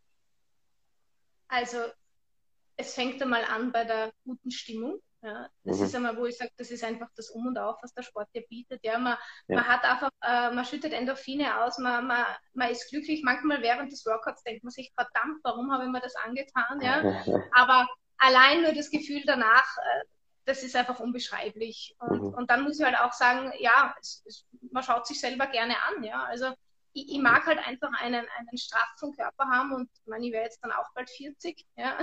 Also, 1.47 1.77
es 2.77 2.93
fängt 2.93 3.21
einmal 3.21 3.43
an 3.45 3.71
bei 3.71 3.85
der 3.85 4.11
guten 4.25 4.51
Stimmung. 4.51 4.99
Ja, 5.21 5.49
das 5.63 5.79
mhm. 5.79 5.85
ist 5.85 5.95
einmal, 5.95 6.17
wo 6.17 6.25
ich 6.25 6.37
sage, 6.37 6.51
das 6.57 6.69
ist 6.69 6.83
einfach 6.83 7.07
das 7.15 7.31
Um 7.31 7.47
und 7.47 7.57
Auf, 7.57 7.77
was 7.81 7.93
der 7.93 8.03
Sport 8.03 8.27
dir 8.35 8.43
bietet. 8.47 8.83
Ja, 8.83 8.99
man, 8.99 9.17
ja. 9.47 9.55
man 9.55 9.67
hat 9.67 9.83
einfach, 9.83 10.11
äh, 10.21 10.53
man 10.53 10.65
schüttet 10.65 10.93
Endorphine 10.93 11.63
aus, 11.63 11.79
man, 11.79 12.05
man, 12.05 12.25
man 12.53 12.69
ist 12.69 12.89
glücklich. 12.89 13.23
Manchmal 13.23 13.61
während 13.63 13.91
des 13.91 14.05
Workouts 14.05 14.43
denkt 14.43 14.63
man 14.63 14.71
sich, 14.71 14.91
verdammt, 14.93 15.39
warum 15.43 15.71
habe 15.71 15.85
ich 15.85 15.89
mir 15.89 16.01
das 16.01 16.15
angetan? 16.15 16.79
Ja, 16.79 17.23
aber 17.53 17.87
allein 18.17 18.61
nur 18.61 18.73
das 18.73 18.91
Gefühl 18.91 19.23
danach, 19.25 19.77
äh, 19.77 20.03
das 20.45 20.63
ist 20.63 20.75
einfach 20.75 20.99
unbeschreiblich. 20.99 21.95
Und, 21.99 22.21
mhm. 22.21 22.33
und 22.33 22.49
dann 22.49 22.63
muss 22.63 22.79
ich 22.79 22.85
halt 22.85 22.97
auch 22.97 23.13
sagen, 23.13 23.51
ja, 23.59 23.95
es, 23.99 24.23
es, 24.25 24.45
man 24.71 24.83
schaut 24.83 25.07
sich 25.07 25.19
selber 25.19 25.47
gerne 25.47 25.75
an. 25.83 26.03
Ja, 26.03 26.23
also 26.23 26.53
ich, 26.93 27.09
ich, 27.09 27.19
mag 27.19 27.45
halt 27.45 27.59
einfach 27.59 27.91
einen, 27.99 28.25
einen 28.37 28.57
straffen 28.57 29.15
Körper 29.15 29.45
haben 29.45 29.73
und 29.73 29.89
ich 29.93 30.07
meine, 30.07 30.25
ich 30.27 30.31
wäre 30.31 30.45
jetzt 30.45 30.63
dann 30.63 30.71
auch 30.71 30.93
bald 30.93 31.09
40, 31.09 31.65
ja, 31.75 31.97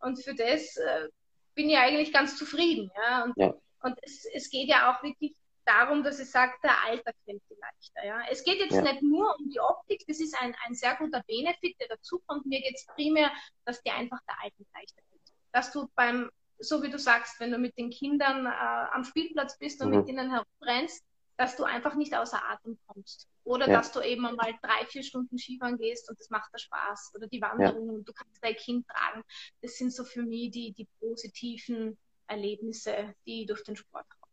und 0.00 0.22
für 0.22 0.34
das 0.34 0.76
äh, 0.76 1.08
bin 1.54 1.70
ich 1.70 1.78
eigentlich 1.78 2.12
ganz 2.12 2.36
zufrieden. 2.36 2.90
Ja? 2.96 3.24
Und, 3.24 3.34
ja. 3.36 3.54
und 3.82 3.98
es, 4.02 4.26
es 4.32 4.50
geht 4.50 4.68
ja 4.68 4.92
auch 4.92 5.02
wirklich 5.02 5.34
darum, 5.64 6.02
dass 6.02 6.20
ich 6.20 6.30
sage, 6.30 6.52
der 6.62 6.84
Alter 6.84 7.12
kennt 7.24 7.42
die 7.48 7.54
leichter. 7.54 8.04
Ja? 8.04 8.22
Es 8.30 8.44
geht 8.44 8.58
jetzt 8.58 8.74
ja. 8.74 8.82
nicht 8.82 9.02
nur 9.02 9.34
um 9.38 9.48
die 9.48 9.60
Optik, 9.60 10.04
das 10.06 10.20
ist 10.20 10.36
ein, 10.40 10.54
ein 10.66 10.74
sehr 10.74 10.94
guter 10.96 11.22
Benefit, 11.26 11.80
der 11.80 11.88
dazu 11.88 12.20
kommt. 12.26 12.46
Mir 12.46 12.60
geht 12.60 12.76
es 12.76 12.86
primär, 12.86 13.30
dass 13.64 13.82
dir 13.82 13.94
einfach 13.94 14.18
der 14.28 14.36
Alter 14.42 14.64
leichter 14.74 15.02
geht. 15.10 15.22
Dass 15.52 15.72
du 15.72 15.88
beim, 15.94 16.30
so 16.68 16.82
wie 16.82 16.90
du 16.90 16.98
sagst, 16.98 17.38
wenn 17.40 17.50
du 17.50 17.58
mit 17.58 17.76
den 17.78 17.90
Kindern 17.90 18.46
äh, 18.46 18.86
am 18.92 19.04
Spielplatz 19.04 19.58
bist 19.58 19.82
und 19.82 19.90
mhm. 19.90 19.98
mit 19.98 20.08
ihnen 20.08 20.30
herumrennst, 20.30 21.04
dass 21.36 21.56
du 21.56 21.64
einfach 21.64 21.94
nicht 21.94 22.14
außer 22.14 22.40
Atem 22.50 22.78
kommst. 22.86 23.28
Oder 23.44 23.68
ja. 23.68 23.76
dass 23.76 23.92
du 23.92 24.00
eben 24.00 24.24
einmal 24.24 24.54
drei, 24.62 24.86
vier 24.86 25.02
Stunden 25.02 25.36
Skifahren 25.36 25.76
gehst 25.76 26.08
und 26.08 26.18
das 26.18 26.30
macht 26.30 26.52
dir 26.54 26.58
Spaß. 26.58 27.12
Oder 27.14 27.26
die 27.26 27.42
Wanderung 27.42 27.86
ja. 27.86 27.92
und 27.94 28.08
du 28.08 28.12
kannst 28.12 28.42
dein 28.42 28.56
Kind 28.56 28.86
tragen. 28.88 29.22
Das 29.60 29.76
sind 29.76 29.92
so 29.92 30.04
für 30.04 30.22
mich 30.22 30.50
die, 30.50 30.72
die 30.72 30.86
positiven 31.00 31.98
Erlebnisse, 32.26 33.14
die 33.26 33.46
durch 33.46 33.62
den 33.64 33.76
Sport 33.76 34.06
kommen. 34.08 34.23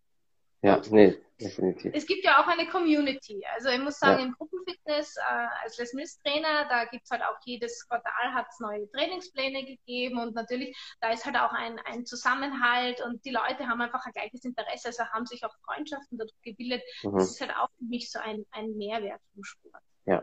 Ja, 0.63 0.79
nee, 0.91 1.17
definitiv. 1.39 1.91
Es 1.95 2.05
gibt 2.05 2.23
ja 2.23 2.39
auch 2.39 2.47
eine 2.47 2.67
Community. 2.67 3.43
Also 3.55 3.69
ich 3.69 3.79
muss 3.79 3.97
sagen, 3.97 4.19
ja. 4.19 4.25
im 4.27 4.33
Gruppenfitness 4.33 5.17
äh, 5.17 5.47
als 5.63 5.77
Les 5.79 5.93
Mills 5.93 6.21
Trainer, 6.21 6.67
da 6.69 6.85
gibt 6.85 7.05
es 7.05 7.09
halt 7.09 7.23
auch 7.23 7.37
jedes 7.45 7.87
Quartal 7.87 8.33
hat 8.33 8.45
es 8.49 8.59
neue 8.59 8.89
Trainingspläne 8.91 9.65
gegeben 9.65 10.19
und 10.19 10.35
natürlich, 10.35 10.77
da 11.01 11.09
ist 11.09 11.25
halt 11.25 11.35
auch 11.37 11.51
ein, 11.51 11.79
ein 11.85 12.05
Zusammenhalt 12.05 13.01
und 13.01 13.25
die 13.25 13.31
Leute 13.31 13.67
haben 13.67 13.81
einfach 13.81 14.05
ein 14.05 14.13
gleiches 14.13 14.45
Interesse, 14.45 14.89
also 14.89 15.03
haben 15.05 15.25
sich 15.25 15.43
auch 15.43 15.55
Freundschaften 15.65 16.19
dadurch 16.19 16.39
gebildet. 16.43 16.83
Mhm. 17.03 17.13
Das 17.13 17.31
ist 17.31 17.41
halt 17.41 17.55
auch 17.57 17.69
für 17.77 17.85
mich 17.85 18.11
so 18.11 18.19
ein, 18.19 18.45
ein 18.51 18.77
Mehrwert 18.77 19.21
vom 19.33 19.43
Sport. 19.43 19.81
Ja. 20.05 20.21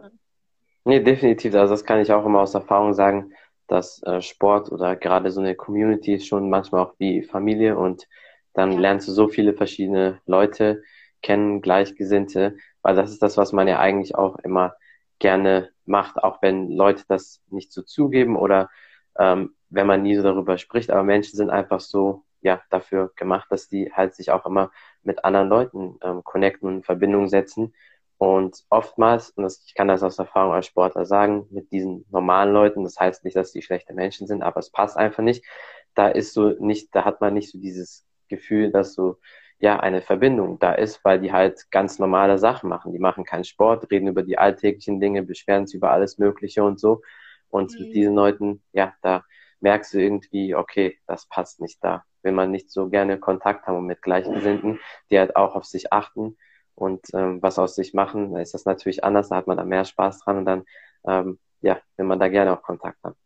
Nee, 0.85 1.01
definitiv. 1.01 1.55
Also 1.55 1.75
das 1.75 1.85
kann 1.85 2.01
ich 2.01 2.13
auch 2.13 2.25
immer 2.25 2.41
aus 2.41 2.55
Erfahrung 2.55 2.95
sagen, 2.95 3.33
dass 3.67 4.03
äh, 4.05 4.23
Sport 4.23 4.71
oder 4.71 4.95
gerade 4.97 5.31
so 5.31 5.41
eine 5.41 5.55
Community 5.55 6.15
ist 6.15 6.27
schon 6.27 6.49
manchmal 6.49 6.87
auch 6.87 6.95
wie 6.99 7.23
Familie 7.23 7.77
und 7.77 8.07
dann 8.55 8.73
ja. 8.73 8.81
lernst 8.81 9.09
du 9.09 9.13
so 9.13 9.29
viele 9.29 9.55
verschiedene 9.55 10.21
Leute 10.27 10.83
kennen, 11.23 11.61
Gleichgesinnte, 11.61 12.57
weil 12.83 12.97
das 12.97 13.11
ist 13.11 13.23
das, 13.23 13.37
was 13.37 13.53
man 13.53 13.69
ja 13.69 13.79
eigentlich 13.79 14.15
auch 14.15 14.39
immer 14.39 14.75
gerne 15.19 15.71
macht, 15.85 16.23
auch 16.23 16.43
wenn 16.43 16.71
Leute 16.71 17.05
das 17.09 17.43
nicht 17.49 17.73
so 17.73 17.83
zugeben 17.83 18.37
oder 18.37 18.71
ähm, 19.19 19.55
wenn 19.71 19.87
man 19.87 20.03
nie 20.03 20.17
so 20.17 20.23
darüber 20.23 20.59
spricht. 20.59 20.91
Aber 20.91 21.03
Menschen 21.03 21.37
sind 21.37 21.51
einfach 21.51 21.81
so 21.81 22.25
ja 22.41 22.63
dafür 22.71 23.13
gemacht, 23.17 23.49
dass 23.51 23.69
die 23.69 23.93
halt 23.93 24.15
sich 24.15 24.31
auch 24.31 24.47
immer 24.47 24.71
mit 25.03 25.25
anderen 25.25 25.49
Leuten 25.49 25.99
ähm, 26.03 26.23
connecten 26.25 26.69
und 26.69 26.75
in 26.77 26.83
Verbindung 26.83 27.29
setzen. 27.29 27.75
Und 28.19 28.65
oftmals, 28.69 29.31
und 29.31 29.45
das, 29.45 29.63
ich 29.67 29.75
kann 29.75 29.89
das 29.89 30.03
aus 30.03 30.19
Erfahrung 30.19 30.53
als 30.53 30.67
Sportler 30.67 31.05
sagen, 31.07 31.47
mit 31.51 31.71
diesen 31.71 32.05
normalen 32.11 32.53
Leuten, 32.53 32.83
das 32.83 32.99
heißt 32.99 33.25
nicht, 33.25 33.37
dass 33.37 33.53
die 33.53 33.63
schlechte 33.63 33.95
Menschen 33.95 34.27
sind, 34.27 34.43
aber 34.43 34.59
es 34.59 34.71
passt 34.71 34.97
einfach 34.97 35.23
nicht. 35.23 35.45
Da 35.95 36.09
ist 36.09 36.33
so 36.35 36.51
nicht, 36.59 36.95
da 36.95 37.05
hat 37.05 37.21
man 37.21 37.35
nicht 37.35 37.51
so 37.51 37.59
dieses 37.59 38.08
Gefühl, 38.29 38.71
dass 38.71 38.95
so 38.95 39.19
ja 39.59 39.81
eine 39.81 40.03
Verbindung 40.03 40.59
da 40.59 40.73
ist, 40.73 41.05
weil 41.05 41.21
die 41.21 41.33
halt 41.33 41.71
ganz 41.71 41.99
normale 41.99 42.39
Sachen 42.39 42.69
machen. 42.69 42.93
Die 42.93 42.99
machen 42.99 43.25
keinen 43.25 43.45
Sport, 43.45 43.91
reden 43.91 44.09
über 44.09 44.23
die 44.23 44.39
alltäglichen 44.39 45.01
Dinge, 45.01 45.23
beschweren 45.23 45.67
sich 45.67 45.77
über 45.77 45.91
alles 45.91 46.19
Mögliche 46.19 46.63
und 46.63 46.79
so. 46.79 47.03
Und 47.49 47.73
mhm. 47.73 47.87
mit 47.87 47.95
diesen 47.95 48.15
Leuten, 48.15 48.63
ja, 48.73 48.95
da 49.03 49.25
merkst 49.61 49.95
du 49.95 49.99
irgendwie, 49.99 50.55
okay, 50.55 50.99
das 51.07 51.27
passt 51.27 51.61
nicht 51.61 51.83
da. 51.83 52.05
Will 52.23 52.33
man 52.33 52.51
nicht 52.51 52.71
so 52.71 52.89
gerne 52.89 53.19
Kontakt 53.19 53.67
haben 53.67 53.87
mit 53.87 54.03
Gleichgesinnten, 54.03 54.79
die 55.11 55.19
halt 55.19 55.35
auch 55.35 55.55
auf 55.55 55.65
sich 55.65 55.93
achten 55.93 56.37
und 56.79 57.07
ähm, 57.13 57.43
was 57.43 57.59
aus 57.59 57.75
sich 57.75 57.93
machen, 57.93 58.33
dann 58.33 58.41
ist 58.41 58.55
das 58.55 58.65
natürlich 58.65 59.03
anders, 59.03 59.31
da 59.31 59.37
hat 59.37 59.49
man 59.49 59.57
da 59.57 59.65
mehr 59.65 59.85
Spaß 59.85 60.21
dran 60.21 60.39
und 60.39 60.45
dann, 60.45 60.65
ähm, 61.05 61.41
ja, 61.61 61.81
will 61.97 62.07
man 62.07 62.21
da 62.21 62.29
gerne 62.29 62.57
auch 62.57 62.63
Kontakt 62.63 63.03
haben. 63.03 63.17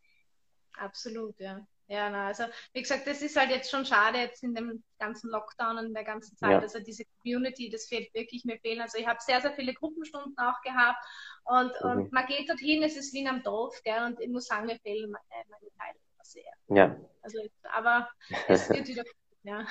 Absolut, 0.78 1.38
ja. 1.38 1.60
Ja, 1.92 2.08
na, 2.08 2.28
also 2.28 2.44
wie 2.72 2.80
gesagt, 2.80 3.06
das 3.06 3.20
ist 3.20 3.36
halt 3.36 3.50
jetzt 3.50 3.70
schon 3.70 3.84
schade 3.84 4.16
jetzt 4.16 4.42
in 4.42 4.54
dem 4.54 4.82
ganzen 4.98 5.28
Lockdown 5.28 5.76
und 5.76 5.92
der 5.92 6.04
ganzen 6.04 6.34
Zeit. 6.38 6.52
Ja. 6.52 6.58
Also 6.60 6.80
diese 6.80 7.04
Community, 7.18 7.68
das 7.68 7.84
fehlt 7.84 8.14
wirklich 8.14 8.46
mir 8.46 8.58
fehlen. 8.60 8.80
Also 8.80 8.96
ich 8.96 9.06
habe 9.06 9.18
sehr, 9.20 9.42
sehr 9.42 9.52
viele 9.52 9.74
Gruppenstunden 9.74 10.34
auch 10.38 10.58
gehabt 10.62 11.04
und, 11.44 11.72
mhm. 11.82 11.90
und 11.90 12.12
man 12.12 12.24
geht 12.24 12.48
dorthin, 12.48 12.82
es 12.82 12.96
ist 12.96 13.12
wie 13.12 13.20
in 13.20 13.28
einem 13.28 13.42
Dorf, 13.42 13.78
gell, 13.84 14.04
und 14.06 14.18
ich 14.20 14.30
muss 14.30 14.46
sagen, 14.46 14.66
mir 14.66 14.78
fehlen 14.78 15.10
meine, 15.10 15.44
meine 15.50 15.70
Teile 15.78 15.98
sehr. 16.22 16.44
Ja. 16.68 16.96
Also, 17.20 17.38
aber 17.64 18.08
es 18.48 18.70
wird 18.70 18.88
wieder, 18.88 19.04
ja. 19.42 19.66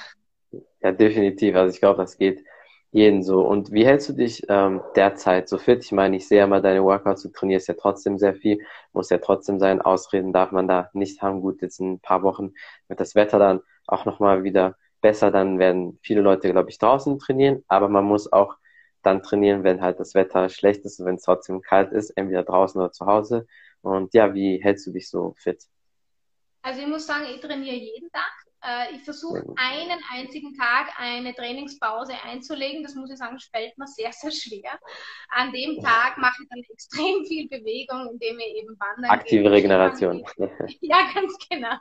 Ja, 0.81 0.91
definitiv. 0.91 1.55
Also 1.55 1.73
ich 1.73 1.79
glaube, 1.79 2.03
das 2.03 2.19
geht 2.19 2.45
jeden 2.91 3.23
so. 3.23 3.41
Und 3.41 3.71
wie 3.71 3.85
hältst 3.85 4.09
du 4.09 4.13
dich 4.13 4.43
ähm, 4.49 4.81
derzeit 4.95 5.47
so 5.49 5.57
fit? 5.57 5.83
Ich 5.83 5.91
meine, 5.91 6.17
ich 6.17 6.27
sehe 6.27 6.39
ja 6.39 6.47
mal 6.47 6.61
deine 6.61 6.83
Workouts, 6.83 7.23
du 7.23 7.29
trainierst 7.29 7.67
ja 7.67 7.75
trotzdem 7.75 8.17
sehr 8.17 8.35
viel, 8.35 8.59
muss 8.93 9.09
ja 9.09 9.17
trotzdem 9.17 9.59
sein. 9.59 9.81
Ausreden 9.81 10.33
darf 10.33 10.51
man 10.51 10.67
da 10.67 10.89
nicht 10.93 11.21
haben. 11.21 11.41
Gut, 11.41 11.61
jetzt 11.61 11.79
in 11.79 11.93
ein 11.93 11.99
paar 11.99 12.23
Wochen 12.23 12.53
wird 12.87 12.99
das 12.99 13.15
Wetter 13.15 13.39
dann 13.39 13.61
auch 13.87 14.05
nochmal 14.05 14.43
wieder 14.43 14.75
besser. 15.01 15.31
Dann 15.31 15.57
werden 15.59 15.99
viele 16.03 16.21
Leute, 16.21 16.51
glaube 16.51 16.69
ich, 16.69 16.77
draußen 16.79 17.17
trainieren. 17.19 17.63
Aber 17.67 17.87
man 17.87 18.03
muss 18.03 18.31
auch 18.31 18.55
dann 19.03 19.23
trainieren, 19.23 19.63
wenn 19.63 19.81
halt 19.81 19.99
das 19.99 20.13
Wetter 20.13 20.49
schlecht 20.49 20.85
ist 20.85 20.99
und 20.99 21.05
wenn 21.05 21.15
es 21.15 21.23
trotzdem 21.23 21.61
kalt 21.61 21.91
ist, 21.91 22.11
entweder 22.11 22.43
draußen 22.43 22.79
oder 22.79 22.91
zu 22.91 23.05
Hause. 23.05 23.47
Und 23.81 24.13
ja, 24.13 24.33
wie 24.33 24.61
hältst 24.61 24.85
du 24.85 24.91
dich 24.91 25.09
so 25.09 25.33
fit? 25.37 25.63
Also 26.61 26.81
ich 26.81 26.87
muss 26.87 27.07
sagen, 27.07 27.25
ich 27.33 27.39
trainiere 27.39 27.75
jeden 27.75 28.11
Tag. 28.11 28.40
Äh, 28.63 28.95
ich 28.95 29.03
versuche 29.03 29.43
einen 29.55 29.99
einzigen 30.11 30.53
Tag 30.55 30.91
eine 30.97 31.33
Trainingspause 31.33 32.13
einzulegen. 32.23 32.83
Das 32.83 32.95
muss 32.95 33.09
ich 33.09 33.17
sagen, 33.17 33.37
fällt 33.51 33.77
mir 33.77 33.87
sehr, 33.87 34.11
sehr 34.11 34.31
schwer. 34.31 34.79
An 35.29 35.51
dem 35.51 35.81
Tag 35.81 36.17
mache 36.17 36.43
ich 36.43 36.49
dann 36.49 36.63
extrem 36.71 37.25
viel 37.25 37.47
Bewegung, 37.47 38.09
indem 38.11 38.39
ich 38.39 38.55
eben 38.57 38.79
wandern 38.79 39.11
Aktive 39.11 39.43
gehe. 39.43 39.51
Regeneration. 39.51 40.23
Ja, 40.81 41.09
ganz 41.13 41.37
genau. 41.49 41.75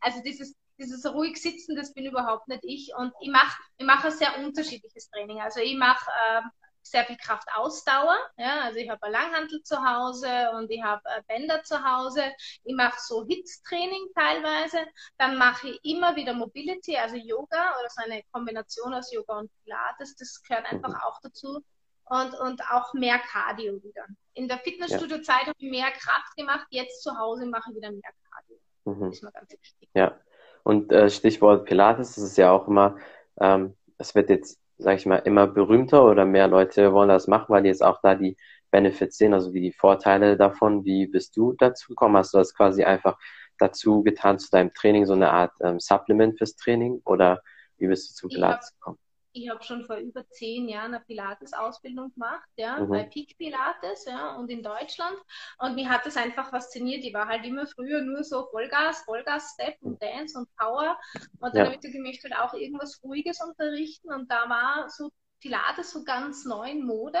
Also 0.00 0.22
dieses, 0.22 0.54
dieses 0.78 1.04
ruhig 1.12 1.40
Sitzen, 1.40 1.74
das 1.76 1.92
bin 1.92 2.06
überhaupt 2.06 2.48
nicht 2.48 2.64
ich. 2.64 2.92
Und 2.96 3.12
ich 3.20 3.28
mache 3.28 3.60
ich 3.78 3.86
mache 3.86 4.08
ein 4.08 4.12
sehr 4.12 4.38
unterschiedliches 4.38 5.10
Training. 5.10 5.40
Also 5.40 5.60
ich 5.60 5.76
mache 5.76 6.08
äh, 6.10 6.42
sehr 6.90 7.04
viel 7.04 7.16
Kraftausdauer. 7.16 8.16
Ja, 8.36 8.60
also 8.62 8.78
ich 8.78 8.88
habe 8.88 9.02
ein 9.02 9.12
Langhantel 9.12 9.62
zu 9.62 9.76
Hause 9.76 10.50
und 10.56 10.70
ich 10.70 10.82
habe 10.82 11.02
äh, 11.04 11.22
Bänder 11.26 11.62
zu 11.62 11.82
Hause. 11.82 12.22
Ich 12.64 12.74
mache 12.74 12.98
so 13.00 13.24
Hitztraining 13.26 14.08
teilweise. 14.14 14.78
Dann 15.18 15.36
mache 15.36 15.68
ich 15.68 15.84
immer 15.84 16.16
wieder 16.16 16.32
Mobility, 16.34 16.96
also 16.96 17.16
Yoga 17.16 17.78
oder 17.78 17.88
so 17.88 18.02
eine 18.04 18.22
Kombination 18.32 18.94
aus 18.94 19.12
Yoga 19.12 19.38
und 19.38 19.50
Pilates. 19.64 20.16
Das 20.16 20.42
gehört 20.42 20.66
einfach 20.72 20.94
auch 21.04 21.20
dazu. 21.22 21.62
Und, 22.08 22.34
und 22.38 22.62
auch 22.70 22.94
mehr 22.94 23.18
Cardio 23.18 23.82
wieder. 23.82 24.06
In 24.34 24.46
der 24.46 24.58
Fitnessstudio-Zeit 24.58 25.46
habe 25.46 25.56
ich 25.58 25.70
mehr 25.70 25.90
Kraft 25.90 26.36
gemacht. 26.36 26.66
Jetzt 26.70 27.02
zu 27.02 27.18
Hause 27.18 27.46
mache 27.46 27.70
ich 27.70 27.76
wieder 27.76 27.90
mehr 27.90 28.12
Cardio. 28.30 28.58
Mhm. 28.84 29.08
Das 29.08 29.16
ist 29.16 29.22
mir 29.24 29.32
ganz 29.32 29.50
wichtig. 29.50 29.90
Ja. 29.94 30.16
Und 30.62 30.92
äh, 30.92 31.10
Stichwort 31.10 31.64
Pilates, 31.64 32.14
das 32.14 32.24
ist 32.24 32.38
ja 32.38 32.50
auch 32.52 32.68
immer, 32.68 32.96
ähm, 33.40 33.76
es 33.98 34.14
wird 34.14 34.30
jetzt 34.30 34.60
sage 34.78 34.96
ich 34.96 35.06
mal, 35.06 35.18
immer 35.18 35.46
berühmter 35.46 36.04
oder 36.04 36.24
mehr 36.24 36.48
Leute 36.48 36.92
wollen 36.92 37.08
das 37.08 37.26
machen, 37.28 37.46
weil 37.48 37.62
die 37.62 37.68
jetzt 37.68 37.84
auch 37.84 38.00
da 38.02 38.14
die 38.14 38.36
Benefits 38.70 39.16
sehen, 39.18 39.34
also 39.34 39.52
wie 39.54 39.60
die 39.60 39.72
Vorteile 39.72 40.36
davon. 40.36 40.84
Wie 40.84 41.06
bist 41.06 41.36
du 41.36 41.54
dazu 41.54 41.88
gekommen? 41.88 42.16
Hast 42.16 42.34
du 42.34 42.38
das 42.38 42.54
quasi 42.54 42.84
einfach 42.84 43.18
dazu 43.58 44.02
getan 44.02 44.38
zu 44.38 44.50
deinem 44.50 44.72
Training, 44.74 45.06
so 45.06 45.14
eine 45.14 45.30
Art 45.30 45.52
ähm, 45.62 45.80
Supplement 45.80 46.36
fürs 46.38 46.56
Training 46.56 47.00
oder 47.04 47.42
wie 47.78 47.86
bist 47.88 48.10
du 48.10 48.14
zum 48.14 48.30
Pilates 48.30 48.72
gekommen? 48.74 48.98
Ich 49.36 49.50
habe 49.50 49.62
schon 49.62 49.84
vor 49.84 49.96
über 49.96 50.26
zehn 50.30 50.68
Jahren 50.68 50.94
eine 50.94 51.04
Pilates-Ausbildung 51.04 52.12
gemacht, 52.14 52.48
ja, 52.56 52.78
mhm. 52.78 52.88
bei 52.88 53.02
Peak 53.04 53.36
Pilates, 53.36 54.06
ja, 54.06 54.36
und 54.36 54.50
in 54.50 54.62
Deutschland. 54.62 55.16
Und 55.58 55.74
mich 55.74 55.88
hat 55.88 56.06
das 56.06 56.16
einfach 56.16 56.50
fasziniert. 56.50 57.04
Ich 57.04 57.12
war 57.12 57.28
halt 57.28 57.44
immer 57.44 57.66
früher 57.66 58.00
nur 58.00 58.24
so 58.24 58.46
Vollgas, 58.50 59.02
Vollgas, 59.02 59.52
Step 59.52 59.76
und 59.82 60.02
Dance 60.02 60.38
und 60.38 60.48
Power. 60.56 60.98
Und 61.40 61.54
dann 61.54 61.56
ja. 61.56 61.64
habe 61.64 61.74
ich 61.74 61.80
gesagt, 61.80 61.94
ich 61.94 62.00
möchte 62.00 62.30
halt 62.30 62.40
auch 62.40 62.54
irgendwas 62.54 63.00
Ruhiges 63.02 63.40
unterrichten. 63.42 64.12
Und 64.12 64.30
da 64.30 64.48
war 64.48 64.88
so 64.88 65.10
Pilates 65.40 65.90
so 65.90 66.02
ganz 66.04 66.44
neu 66.44 66.70
in 66.70 66.86
Mode. 66.86 67.20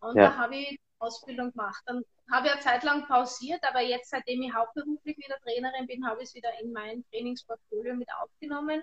Und 0.00 0.16
ja. 0.16 0.30
da 0.30 0.36
habe 0.36 0.56
ich 0.56 0.80
Ausbildung 0.98 1.50
gemacht. 1.52 1.82
Dann 1.86 2.02
habe 2.30 2.46
ich 2.46 2.52
eine 2.52 2.62
Zeit 2.62 2.84
lang 2.84 3.06
pausiert, 3.06 3.62
aber 3.68 3.80
jetzt, 3.80 4.10
seitdem 4.10 4.42
ich 4.42 4.54
hauptberuflich 4.54 5.18
wieder 5.18 5.36
Trainerin 5.42 5.86
bin, 5.86 6.06
habe 6.06 6.22
ich 6.22 6.28
es 6.28 6.34
wieder 6.34 6.50
in 6.60 6.72
mein 6.72 7.04
Trainingsportfolio 7.10 7.94
mit 7.96 8.08
aufgenommen. 8.22 8.82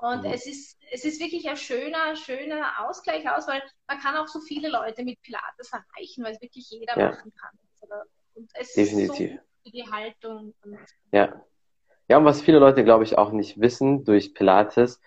Und 0.00 0.24
mhm. 0.24 0.32
es 0.32 0.46
ist, 0.46 0.78
es 0.92 1.04
ist 1.04 1.20
wirklich 1.20 1.48
ein 1.48 1.56
schöner, 1.56 2.14
schöner 2.14 2.86
Ausgleich 2.86 3.28
aus, 3.28 3.48
weil 3.48 3.62
man 3.88 3.98
kann 3.98 4.16
auch 4.16 4.28
so 4.28 4.40
viele 4.40 4.68
Leute 4.68 5.04
mit 5.04 5.20
Pilates 5.22 5.72
erreichen, 5.72 6.24
weil 6.24 6.32
es 6.32 6.40
wirklich 6.40 6.70
jeder 6.70 6.96
ja. 6.98 7.10
machen 7.10 7.32
kann. 7.34 7.50
Und 8.34 8.50
es 8.54 8.74
Definitiv. 8.74 9.32
ist 9.32 9.36
so 9.36 9.42
für 9.64 9.70
die 9.70 9.90
Haltung. 9.90 10.54
ja. 11.12 11.42
Ja, 12.10 12.16
und 12.16 12.24
was 12.24 12.40
viele 12.40 12.58
Leute, 12.58 12.84
glaube 12.84 13.04
ich, 13.04 13.18
auch 13.18 13.32
nicht 13.32 13.60
wissen, 13.60 14.04
durch 14.04 14.32
Pilates 14.32 14.98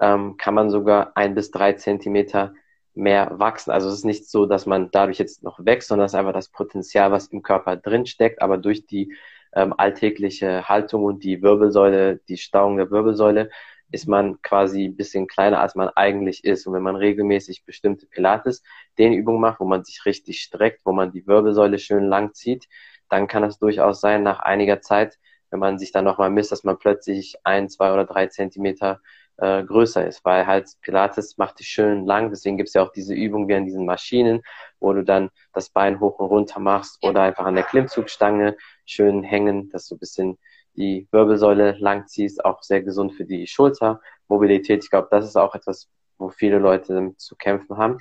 ähm, 0.00 0.38
kann 0.38 0.54
man 0.54 0.70
sogar 0.70 1.12
ein 1.14 1.34
bis 1.34 1.50
drei 1.50 1.74
Zentimeter 1.74 2.54
mehr 2.94 3.38
wachsen. 3.38 3.72
Also 3.72 3.88
es 3.88 3.96
ist 3.96 4.04
nicht 4.06 4.30
so, 4.30 4.46
dass 4.46 4.64
man 4.64 4.90
dadurch 4.90 5.18
jetzt 5.18 5.42
noch 5.42 5.62
wächst, 5.62 5.88
sondern 5.88 6.06
es 6.06 6.12
ist 6.12 6.18
einfach 6.18 6.32
das 6.32 6.48
Potenzial, 6.48 7.12
was 7.12 7.26
im 7.26 7.42
Körper 7.42 7.76
drin 7.76 8.06
steckt, 8.06 8.40
aber 8.40 8.56
durch 8.56 8.86
die 8.86 9.14
ähm, 9.54 9.74
alltägliche 9.76 10.66
Haltung 10.66 11.04
und 11.04 11.24
die 11.24 11.42
Wirbelsäule, 11.42 12.20
die 12.28 12.38
Stauung 12.38 12.78
der 12.78 12.90
Wirbelsäule, 12.90 13.50
ist 13.90 14.08
man 14.08 14.40
quasi 14.42 14.86
ein 14.86 14.96
bisschen 14.96 15.26
kleiner, 15.26 15.60
als 15.60 15.74
man 15.74 15.88
eigentlich 15.90 16.44
ist. 16.44 16.66
Und 16.66 16.74
wenn 16.74 16.82
man 16.82 16.96
regelmäßig 16.96 17.64
bestimmte 17.64 18.06
Pilates, 18.06 18.62
den 18.98 19.12
Übungen 19.12 19.40
macht, 19.40 19.60
wo 19.60 19.64
man 19.64 19.84
sich 19.84 20.04
richtig 20.06 20.40
streckt, 20.40 20.80
wo 20.84 20.92
man 20.92 21.12
die 21.12 21.26
Wirbelsäule 21.26 21.78
schön 21.78 22.04
lang 22.04 22.34
zieht, 22.34 22.66
dann 23.08 23.26
kann 23.28 23.44
es 23.44 23.58
durchaus 23.58 24.00
sein, 24.00 24.22
nach 24.22 24.40
einiger 24.40 24.80
Zeit, 24.80 25.18
wenn 25.50 25.60
man 25.60 25.78
sich 25.78 25.92
dann 25.92 26.04
nochmal 26.04 26.30
misst, 26.30 26.52
dass 26.52 26.64
man 26.64 26.78
plötzlich 26.78 27.36
ein, 27.44 27.68
zwei 27.68 27.92
oder 27.92 28.04
drei 28.04 28.26
Zentimeter 28.26 29.00
äh, 29.38 29.62
größer 29.64 30.06
ist, 30.06 30.24
weil 30.24 30.46
halt 30.46 30.68
Pilates 30.80 31.36
macht 31.36 31.58
dich 31.60 31.68
schön 31.68 32.06
lang, 32.06 32.30
deswegen 32.30 32.56
gibt's 32.56 32.74
ja 32.74 32.82
auch 32.82 32.92
diese 32.92 33.14
Übung 33.14 33.48
wie 33.48 33.54
an 33.54 33.64
diesen 33.64 33.84
Maschinen, 33.84 34.42
wo 34.80 34.92
du 34.92 35.04
dann 35.04 35.30
das 35.52 35.68
Bein 35.70 36.00
hoch 36.00 36.18
und 36.18 36.26
runter 36.26 36.58
machst 36.60 37.02
oder 37.04 37.22
einfach 37.22 37.44
an 37.44 37.54
der 37.54 37.64
Klimmzugstange 37.64 38.56
schön 38.86 39.22
hängen, 39.22 39.68
dass 39.70 39.86
du 39.88 39.94
ein 39.96 39.98
bisschen 39.98 40.38
die 40.76 41.08
Wirbelsäule 41.10 41.76
lang 41.78 42.06
ziehst, 42.06 42.44
auch 42.44 42.62
sehr 42.62 42.82
gesund 42.82 43.14
für 43.14 43.24
die 43.24 43.46
Schultermobilität. 43.46 44.84
Ich 44.84 44.90
glaube, 44.90 45.08
das 45.10 45.24
ist 45.26 45.36
auch 45.36 45.54
etwas, 45.54 45.88
wo 46.18 46.30
viele 46.30 46.58
Leute 46.58 47.14
zu 47.16 47.36
kämpfen 47.36 47.76
haben, 47.76 47.98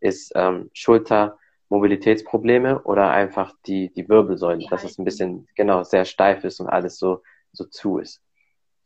ist 0.00 0.32
ähm, 0.34 0.70
Schultermobilitätsprobleme 0.72 2.82
oder 2.82 3.10
einfach 3.10 3.54
die, 3.66 3.92
die 3.92 4.08
Wirbelsäule, 4.08 4.66
dass 4.68 4.84
es 4.84 4.98
ein 4.98 5.04
bisschen, 5.04 5.46
genau, 5.54 5.84
sehr 5.84 6.04
steif 6.04 6.44
ist 6.44 6.60
und 6.60 6.68
alles 6.68 6.98
so, 6.98 7.22
so 7.52 7.64
zu 7.64 7.98
ist. 7.98 8.20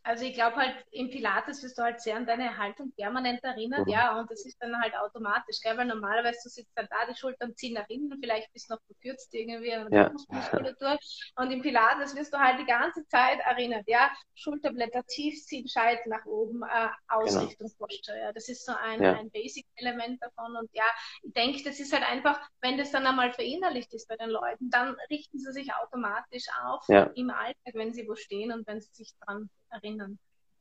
Also 0.07 0.25
ich 0.25 0.35
glaube 0.35 0.55
halt, 0.55 0.77
im 0.93 1.11
Pilates 1.11 1.65
wirst 1.65 1.79
du 1.79 1.83
halt 1.83 2.01
sehr 2.01 2.15
an 2.15 2.27
deine 2.27 2.57
Haltung 2.57 2.93
permanent 2.97 3.43
erinnert, 3.43 3.87
mhm. 3.87 3.93
ja, 3.93 4.17
und 4.21 4.31
das 4.31 4.47
ist 4.47 4.57
dann 4.63 4.81
halt 4.81 4.95
automatisch, 4.95 5.61
gell? 5.61 5.77
weil 5.77 5.87
normalerweise 5.87 6.39
du 6.45 6.49
sitzt 6.49 6.71
dann 6.77 6.87
da, 6.89 7.11
die 7.11 7.19
Schultern 7.19 7.57
ziehen 7.57 7.75
nach 7.75 7.89
hinten, 7.89 8.17
vielleicht 8.21 8.53
bist 8.53 8.71
du 8.71 8.75
noch 8.75 8.81
verkürzt 8.87 9.35
irgendwie 9.35 9.73
an 9.73 9.91
der. 9.91 10.13
Muskulatur 10.13 10.97
und 11.37 11.51
im 11.51 11.61
Pilates 11.61 12.15
wirst 12.15 12.33
du 12.33 12.39
halt 12.39 12.61
die 12.61 12.67
ganze 12.67 13.05
Zeit 13.09 13.41
erinnert, 13.41 13.83
ja, 13.89 14.13
Schulterblätter 14.37 15.03
tief 15.07 15.43
ziehen, 15.45 15.67
Scheitel 15.67 16.09
nach 16.09 16.25
oben, 16.25 16.63
äh, 16.63 16.89
Ausrichtung, 17.09 17.67
genau. 17.67 17.87
Posture, 17.87 18.17
ja, 18.17 18.33
das 18.33 18.49
ist 18.49 18.65
so 18.65 18.75
ein, 18.81 19.03
ja. 19.03 19.15
ein 19.15 19.29
Basic-Element 19.33 20.23
davon 20.23 20.55
und 20.55 20.71
ja, 20.73 20.85
ich 21.25 21.33
denke, 21.33 21.65
das 21.65 21.81
ist 21.81 21.93
halt 21.93 22.09
einfach, 22.09 22.41
wenn 22.61 22.79
das 22.79 22.93
dann 22.93 23.09
einmal 23.09 23.33
verinnerlicht 23.33 23.93
ist 23.93 24.07
bei 24.07 24.17
den 24.17 24.31
Leuten, 24.31 24.71
dann 24.71 24.95
richten 25.11 25.41
sie 25.41 25.51
sich 25.51 25.75
automatisch 25.75 26.45
auf 26.65 26.85
ja. 26.87 27.11
im 27.17 27.31
Alltag, 27.31 27.75
wenn 27.75 27.93
sie 27.93 28.07
wo 28.07 28.15
stehen 28.15 28.53
und 28.53 28.65
wenn 28.69 28.81
sie 28.81 28.93
sich 28.93 29.13
dran 29.19 29.51
erinnern. 29.71 30.19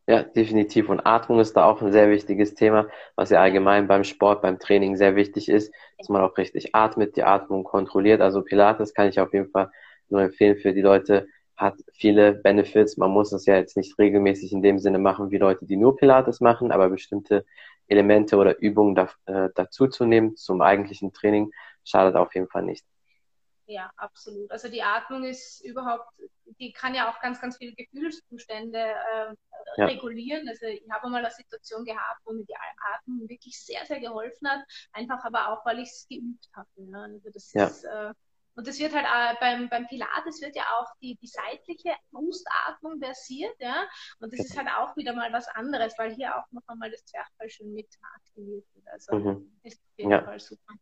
Ja, 0.07 0.21
definitiv. 0.21 0.89
Und 0.89 0.99
Atmung 1.05 1.39
ist 1.39 1.53
da 1.57 1.65
auch 1.65 1.81
ein 1.81 1.91
sehr 1.91 2.11
wichtiges 2.11 2.53
Thema, 2.53 2.87
was 3.15 3.31
ja 3.31 3.41
allgemein 3.41 3.87
beim 3.87 4.03
Sport, 4.03 4.43
beim 4.43 4.59
Training 4.59 4.95
sehr 4.97 5.15
wichtig 5.15 5.49
ist, 5.49 5.73
dass 5.97 6.09
man 6.09 6.21
auch 6.21 6.37
richtig 6.37 6.75
atmet, 6.75 7.15
die 7.15 7.23
Atmung 7.23 7.63
kontrolliert. 7.63 8.21
Also 8.21 8.43
Pilates 8.43 8.93
kann 8.93 9.09
ich 9.09 9.19
auf 9.19 9.33
jeden 9.33 9.49
Fall 9.49 9.71
nur 10.09 10.21
empfehlen 10.21 10.57
für 10.57 10.73
die 10.73 10.81
Leute, 10.81 11.27
hat 11.57 11.75
viele 11.93 12.33
Benefits. 12.33 12.97
Man 12.97 13.11
muss 13.11 13.31
es 13.31 13.45
ja 13.47 13.55
jetzt 13.55 13.77
nicht 13.77 13.97
regelmäßig 13.97 14.51
in 14.51 14.61
dem 14.61 14.77
Sinne 14.77 14.99
machen, 14.99 15.31
wie 15.31 15.37
Leute, 15.39 15.65
die 15.65 15.77
nur 15.77 15.95
Pilates 15.95 16.39
machen, 16.39 16.71
aber 16.71 16.89
bestimmte 16.89 17.45
Elemente 17.87 18.37
oder 18.37 18.59
Übungen 18.59 18.93
da, 18.93 19.09
äh, 19.25 19.49
dazu 19.55 19.87
zu 19.87 20.05
nehmen 20.05 20.35
zum 20.35 20.61
eigentlichen 20.61 21.13
Training 21.13 21.51
schadet 21.83 22.15
auf 22.15 22.35
jeden 22.35 22.47
Fall 22.47 22.63
nicht. 22.63 22.85
Ja, 23.67 23.91
absolut. 23.97 24.51
Also 24.51 24.69
die 24.69 24.83
Atmung 24.83 25.23
ist 25.23 25.63
überhaupt, 25.65 26.07
die 26.59 26.71
kann 26.71 26.93
ja 26.93 27.09
auch 27.09 27.19
ganz, 27.19 27.41
ganz 27.41 27.57
viele 27.57 27.73
Gefühlszustände 27.73 28.77
äh, 28.77 29.35
ja. 29.77 29.85
regulieren. 29.85 30.47
Also 30.47 30.67
ich 30.67 30.83
habe 30.91 31.09
mal 31.09 31.25
eine 31.25 31.31
Situation 31.31 31.83
gehabt, 31.83 32.21
wo 32.25 32.33
mir 32.33 32.45
die 32.45 32.55
Atmung 32.93 33.27
wirklich 33.27 33.59
sehr, 33.59 33.85
sehr 33.85 33.99
geholfen 33.99 34.47
hat. 34.47 34.63
Einfach 34.91 35.23
aber 35.23 35.51
auch, 35.51 35.65
weil 35.65 35.79
ich 35.79 35.89
es 35.89 36.07
geübt 36.07 36.47
habe. 36.53 36.69
Ja. 36.75 37.01
Also 37.01 37.29
das 37.31 37.53
ja. 37.53 37.65
ist, 37.65 37.83
äh, 37.85 38.13
und 38.55 38.67
das 38.67 38.79
wird 38.79 38.93
halt 38.93 39.05
äh, 39.05 39.37
beim, 39.39 39.67
beim 39.67 39.85
Pilates 39.87 40.41
wird 40.41 40.55
ja 40.55 40.63
auch 40.79 40.87
die, 41.01 41.15
die 41.15 41.27
seitliche 41.27 41.93
Brustatmung 42.11 42.99
versiert, 42.99 43.55
ja. 43.59 43.85
Und 44.19 44.31
das 44.31 44.45
ist 44.45 44.57
halt 44.57 44.69
auch 44.69 44.95
wieder 44.95 45.13
mal 45.13 45.31
was 45.33 45.47
anderes, 45.49 45.93
weil 45.97 46.13
hier 46.13 46.37
auch 46.37 46.49
noch 46.51 46.61
einmal 46.67 46.89
das 46.89 47.03
Zwerchfell 47.05 47.49
schon 47.49 47.73
mit 47.73 47.87
aktiviert 48.15 48.65
wird. 48.73 48.87
Also 48.87 49.15
mhm. 49.17 49.59
ist 49.63 49.81
auf 49.81 49.97
jeden 49.97 50.11
ja. 50.11 50.23
Fall 50.23 50.39
super. 50.39 50.73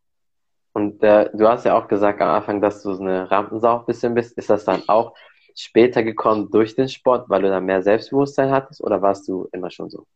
Und 0.74 1.04
äh, 1.04 1.30
du 1.34 1.48
hast 1.48 1.66
ja 1.66 1.78
auch 1.78 1.88
gesagt 1.88 2.20
am 2.22 2.30
Anfang, 2.30 2.60
dass 2.60 2.82
du 2.82 2.94
so 2.94 3.04
eine 3.04 3.30
Rampensau 3.30 3.80
ein 3.80 3.86
bisschen 3.86 4.16
bist. 4.16 4.38
Ist 4.38 4.50
das 4.50 4.66
dann 4.66 4.88
auch 4.90 5.16
später 5.56 6.02
gekommen 6.04 6.50
durch 6.50 6.76
den 6.76 6.90
Sport, 6.90 7.30
weil 7.30 7.44
du 7.44 7.50
dann 7.50 7.66
mehr 7.66 7.84
Selbstbewusstsein 7.84 8.52
hattest 8.52 8.82
oder 8.82 9.02
warst 9.02 9.28
du 9.28 9.48
immer 9.52 9.70
schon 9.70 9.90
so? 9.90 10.08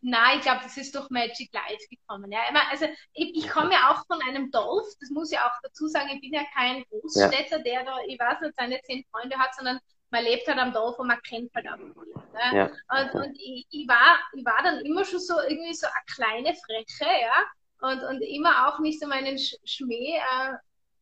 Nein, 0.00 0.38
ich 0.38 0.42
glaube, 0.42 0.60
das 0.62 0.76
ist 0.76 0.94
durch 0.94 1.08
Magic 1.10 1.52
Life 1.52 1.86
gekommen. 1.90 2.30
Ja, 2.32 2.40
also 2.70 2.86
ich, 3.12 3.36
ich 3.36 3.48
komme 3.48 3.72
ja 3.72 3.90
auch 3.90 4.06
von 4.06 4.18
einem 4.26 4.50
Dorf, 4.50 4.86
das 5.00 5.10
muss 5.10 5.32
ich 5.32 5.38
auch 5.38 5.52
dazu 5.62 5.88
sagen, 5.88 6.10
ich 6.14 6.20
bin 6.20 6.32
ja 6.32 6.42
kein 6.54 6.84
Großstädter, 6.84 7.58
ja. 7.58 7.62
der 7.62 7.84
da, 7.84 7.96
ich 8.06 8.18
weiß 8.18 8.40
nicht, 8.40 8.56
seine 8.56 8.80
zehn 8.82 9.04
Freunde 9.10 9.36
hat, 9.38 9.54
sondern 9.54 9.78
man 10.10 10.24
lebt 10.24 10.46
halt 10.46 10.58
am 10.58 10.72
Dorf 10.72 10.98
und 10.98 11.08
man 11.08 11.20
kennt 11.22 11.52
halt 11.54 11.66
auch 11.68 11.76
viel. 11.76 11.92
Ne? 12.32 12.56
Ja. 12.56 12.70
Und, 12.88 13.14
und 13.14 13.36
ich, 13.36 13.66
ich, 13.70 13.88
war, 13.88 14.18
ich 14.34 14.44
war 14.44 14.62
dann 14.62 14.80
immer 14.80 15.04
schon 15.04 15.18
so 15.18 15.34
irgendwie 15.48 15.74
so 15.74 15.86
eine 15.86 16.04
kleine 16.14 16.54
Freche, 16.54 17.04
ja 17.04 17.46
und, 17.80 18.02
und 18.02 18.22
immer 18.22 18.68
auch 18.68 18.78
nicht 18.80 19.00
so 19.00 19.06
meinen 19.06 19.38
Schmäh. 19.38 20.16
Äh, 20.16 20.54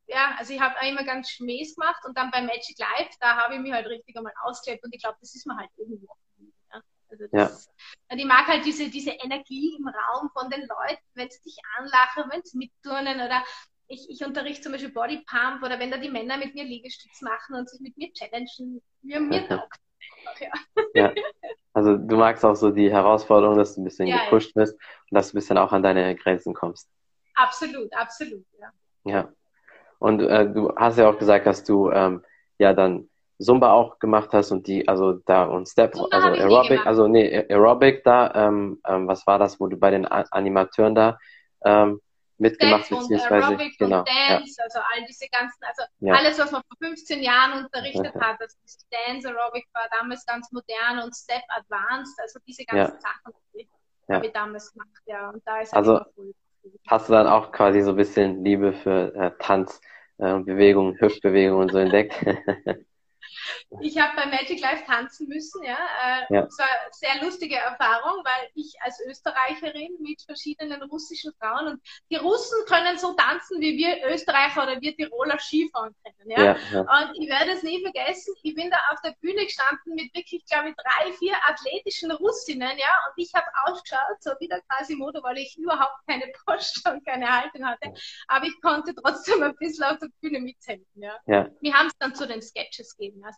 ja, 0.06 0.34
also 0.36 0.52
ich 0.52 0.60
habe 0.60 0.74
immer 0.86 1.04
ganz 1.04 1.30
Schmähs 1.30 1.76
gemacht 1.76 2.04
und 2.04 2.16
dann 2.16 2.30
bei 2.30 2.42
Magic 2.42 2.78
Life, 2.78 3.10
da 3.20 3.36
habe 3.36 3.54
ich 3.54 3.60
mich 3.60 3.72
halt 3.72 3.86
richtig 3.86 4.16
einmal 4.16 4.34
ausgelebt 4.42 4.84
und 4.84 4.94
ich 4.94 5.02
glaube, 5.02 5.16
das 5.20 5.34
ist 5.34 5.46
mir 5.46 5.56
halt 5.56 5.70
irgendwo. 5.76 6.14
Ja. 6.70 6.82
Also 7.08 7.24
das, 7.30 7.70
ja. 8.10 8.16
Ich 8.16 8.24
mag 8.24 8.46
halt 8.46 8.64
diese, 8.66 8.90
diese 8.90 9.12
Energie 9.12 9.76
im 9.78 9.88
Raum 9.88 10.30
von 10.32 10.50
den 10.50 10.60
Leuten, 10.60 11.02
wenn 11.14 11.30
sie 11.30 11.42
dich 11.42 11.56
anlachen, 11.78 12.24
wenn 12.30 12.42
sie 12.44 12.58
mitturnen 12.58 13.16
oder 13.20 13.42
ich, 13.86 14.08
ich 14.08 14.24
unterrichte 14.24 14.62
zum 14.62 14.72
Beispiel 14.72 14.92
Body 14.92 15.24
Pump 15.26 15.62
oder 15.62 15.78
wenn 15.78 15.90
da 15.90 15.98
die 15.98 16.10
Männer 16.10 16.36
mit 16.36 16.54
mir 16.54 16.64
Liegestütz 16.64 17.22
machen 17.22 17.54
und 17.54 17.68
sich 17.68 17.80
mit 17.80 17.96
mir 17.96 18.12
challengen, 18.12 18.82
mir, 19.02 19.20
mir 19.20 19.46
taugt 19.48 19.78
ja. 20.40 20.52
ja. 20.94 21.14
Also 21.74 21.96
du 21.96 22.16
magst 22.16 22.44
auch 22.44 22.54
so 22.54 22.70
die 22.70 22.90
Herausforderung, 22.90 23.58
dass 23.58 23.74
du 23.74 23.80
ein 23.80 23.84
bisschen 23.84 24.06
ja, 24.06 24.24
gepusht 24.24 24.52
ja. 24.54 24.62
wirst 24.62 24.74
und 24.74 25.14
dass 25.16 25.30
du 25.30 25.34
ein 25.34 25.40
bisschen 25.40 25.58
auch 25.58 25.72
an 25.72 25.82
deine 25.82 26.14
Grenzen 26.14 26.54
kommst. 26.54 26.88
Absolut, 27.34 27.92
absolut, 27.92 28.44
ja. 28.58 28.70
Ja. 29.04 29.28
Und 29.98 30.20
äh, 30.22 30.48
du 30.50 30.74
hast 30.76 30.98
ja 30.98 31.10
auch 31.10 31.18
gesagt, 31.18 31.46
dass 31.46 31.64
du 31.64 31.90
ähm, 31.90 32.22
ja 32.58 32.72
dann 32.72 33.08
Zumba 33.40 33.72
auch 33.72 33.98
gemacht 33.98 34.30
hast 34.32 34.52
und 34.52 34.66
die, 34.68 34.86
also 34.86 35.14
da 35.26 35.44
und 35.44 35.68
Step, 35.68 35.94
Zumba 35.94 36.16
also 36.16 36.28
Aerobic, 36.28 36.86
also 36.86 37.08
nee, 37.08 37.44
Aerobic 37.48 38.04
da, 38.04 38.32
ähm, 38.34 38.80
ähm, 38.86 39.08
was 39.08 39.26
war 39.26 39.38
das, 39.38 39.58
wo 39.58 39.66
du 39.66 39.76
bei 39.76 39.90
den 39.90 40.06
Animateuren 40.06 40.94
da 40.94 41.18
ähm, 41.64 42.00
mitgemacht, 42.38 42.86
Step 42.86 42.98
beziehungsweise 42.98 43.46
Aerobic 43.46 43.78
genau, 43.78 43.98
und 44.00 44.08
Dance, 44.08 44.54
ja. 44.58 44.64
also 44.64 44.78
all 44.80 45.06
diese 45.06 45.28
ganzen, 45.28 45.64
also 45.64 45.82
ja. 46.00 46.14
alles, 46.14 46.38
was 46.38 46.50
man 46.50 46.62
vor 46.68 46.88
15 46.88 47.22
Jahren 47.22 47.64
unterrichtet 47.64 48.14
hat, 48.14 48.40
also 48.40 48.56
Dance 48.90 49.28
Aerobic 49.28 49.66
war 49.72 49.88
damals 49.98 50.24
ganz 50.26 50.50
modern 50.52 51.04
und 51.04 51.14
Step 51.14 51.42
Advanced, 51.48 52.18
also 52.20 52.38
diese 52.46 52.64
ganzen 52.64 52.94
ja. 52.94 53.00
Sachen 53.00 53.34
habe 54.10 54.26
ich 54.26 54.32
damals 54.32 54.72
gemacht, 54.72 54.90
ja, 55.06 55.30
und 55.30 55.42
da 55.46 55.60
ist 55.60 55.74
also 55.74 56.00
hast 56.88 57.08
du 57.08 57.12
dann 57.12 57.26
auch 57.26 57.52
quasi 57.52 57.82
so 57.82 57.90
ein 57.90 57.96
bisschen 57.96 58.44
Liebe 58.44 58.72
für 58.72 59.14
äh, 59.14 59.30
Tanz, 59.38 59.80
äh, 60.18 60.38
Bewegungen, 60.40 60.98
Hüftbewegungen 61.00 61.62
und 61.62 61.72
so 61.72 61.78
entdeckt? 61.78 62.14
Ich 63.80 63.98
habe 63.98 64.14
bei 64.16 64.26
Magic 64.26 64.60
Life 64.60 64.84
tanzen 64.86 65.28
müssen, 65.28 65.62
ja. 65.62 65.76
Äh, 65.76 66.34
ja. 66.34 66.42
Das 66.42 66.58
war 66.58 66.66
eine 66.66 66.92
sehr 66.92 67.24
lustige 67.24 67.56
Erfahrung, 67.56 68.24
weil 68.24 68.50
ich 68.54 68.74
als 68.80 69.00
Österreicherin 69.06 69.96
mit 70.00 70.22
verschiedenen 70.22 70.82
russischen 70.82 71.32
Frauen 71.40 71.68
und 71.68 71.82
die 72.10 72.16
Russen 72.16 72.58
können 72.66 72.98
so 72.98 73.14
tanzen, 73.14 73.60
wie 73.60 73.76
wir 73.76 74.06
Österreicher 74.12 74.62
oder 74.62 74.80
wir 74.80 74.96
Tiroler 74.96 75.38
Skifahren 75.38 75.94
können, 76.04 76.30
ja. 76.30 76.56
ja. 76.72 76.80
Und 76.80 77.16
ich 77.18 77.28
werde 77.28 77.52
es 77.52 77.62
nie 77.62 77.82
vergessen, 77.82 78.34
ich 78.42 78.54
bin 78.54 78.70
da 78.70 78.78
auf 78.92 79.00
der 79.02 79.14
Bühne 79.20 79.44
gestanden 79.44 79.94
mit 79.94 80.14
wirklich, 80.14 80.44
glaube 80.46 80.70
ich, 80.70 80.76
drei, 80.76 81.12
vier 81.12 81.34
athletischen 81.48 82.10
Russinnen, 82.12 82.78
ja, 82.78 82.92
und 83.08 83.22
ich 83.22 83.32
habe 83.34 83.46
ausgeschaut, 83.64 84.20
so 84.20 84.30
wie 84.40 84.48
der 84.48 84.60
Quasimodo, 84.62 85.22
weil 85.22 85.38
ich 85.38 85.56
überhaupt 85.58 86.06
keine 86.06 86.30
Post 86.46 86.86
und 86.88 87.04
keine 87.04 87.28
Haltung 87.28 87.64
hatte, 87.66 87.92
aber 88.28 88.46
ich 88.46 88.60
konnte 88.60 88.94
trotzdem 88.94 89.42
ein 89.42 89.56
bisschen 89.56 89.84
auf 89.84 89.98
der 89.98 90.08
Bühne 90.20 90.40
mithelfen, 90.40 90.86
ja. 90.94 91.18
ja. 91.26 91.48
Wir 91.60 91.74
haben 91.74 91.88
es 91.88 91.96
dann 91.98 92.14
zu 92.14 92.26
den 92.26 92.42
Sketches 92.42 92.96
gegeben, 92.96 93.20
ja. 93.20 93.30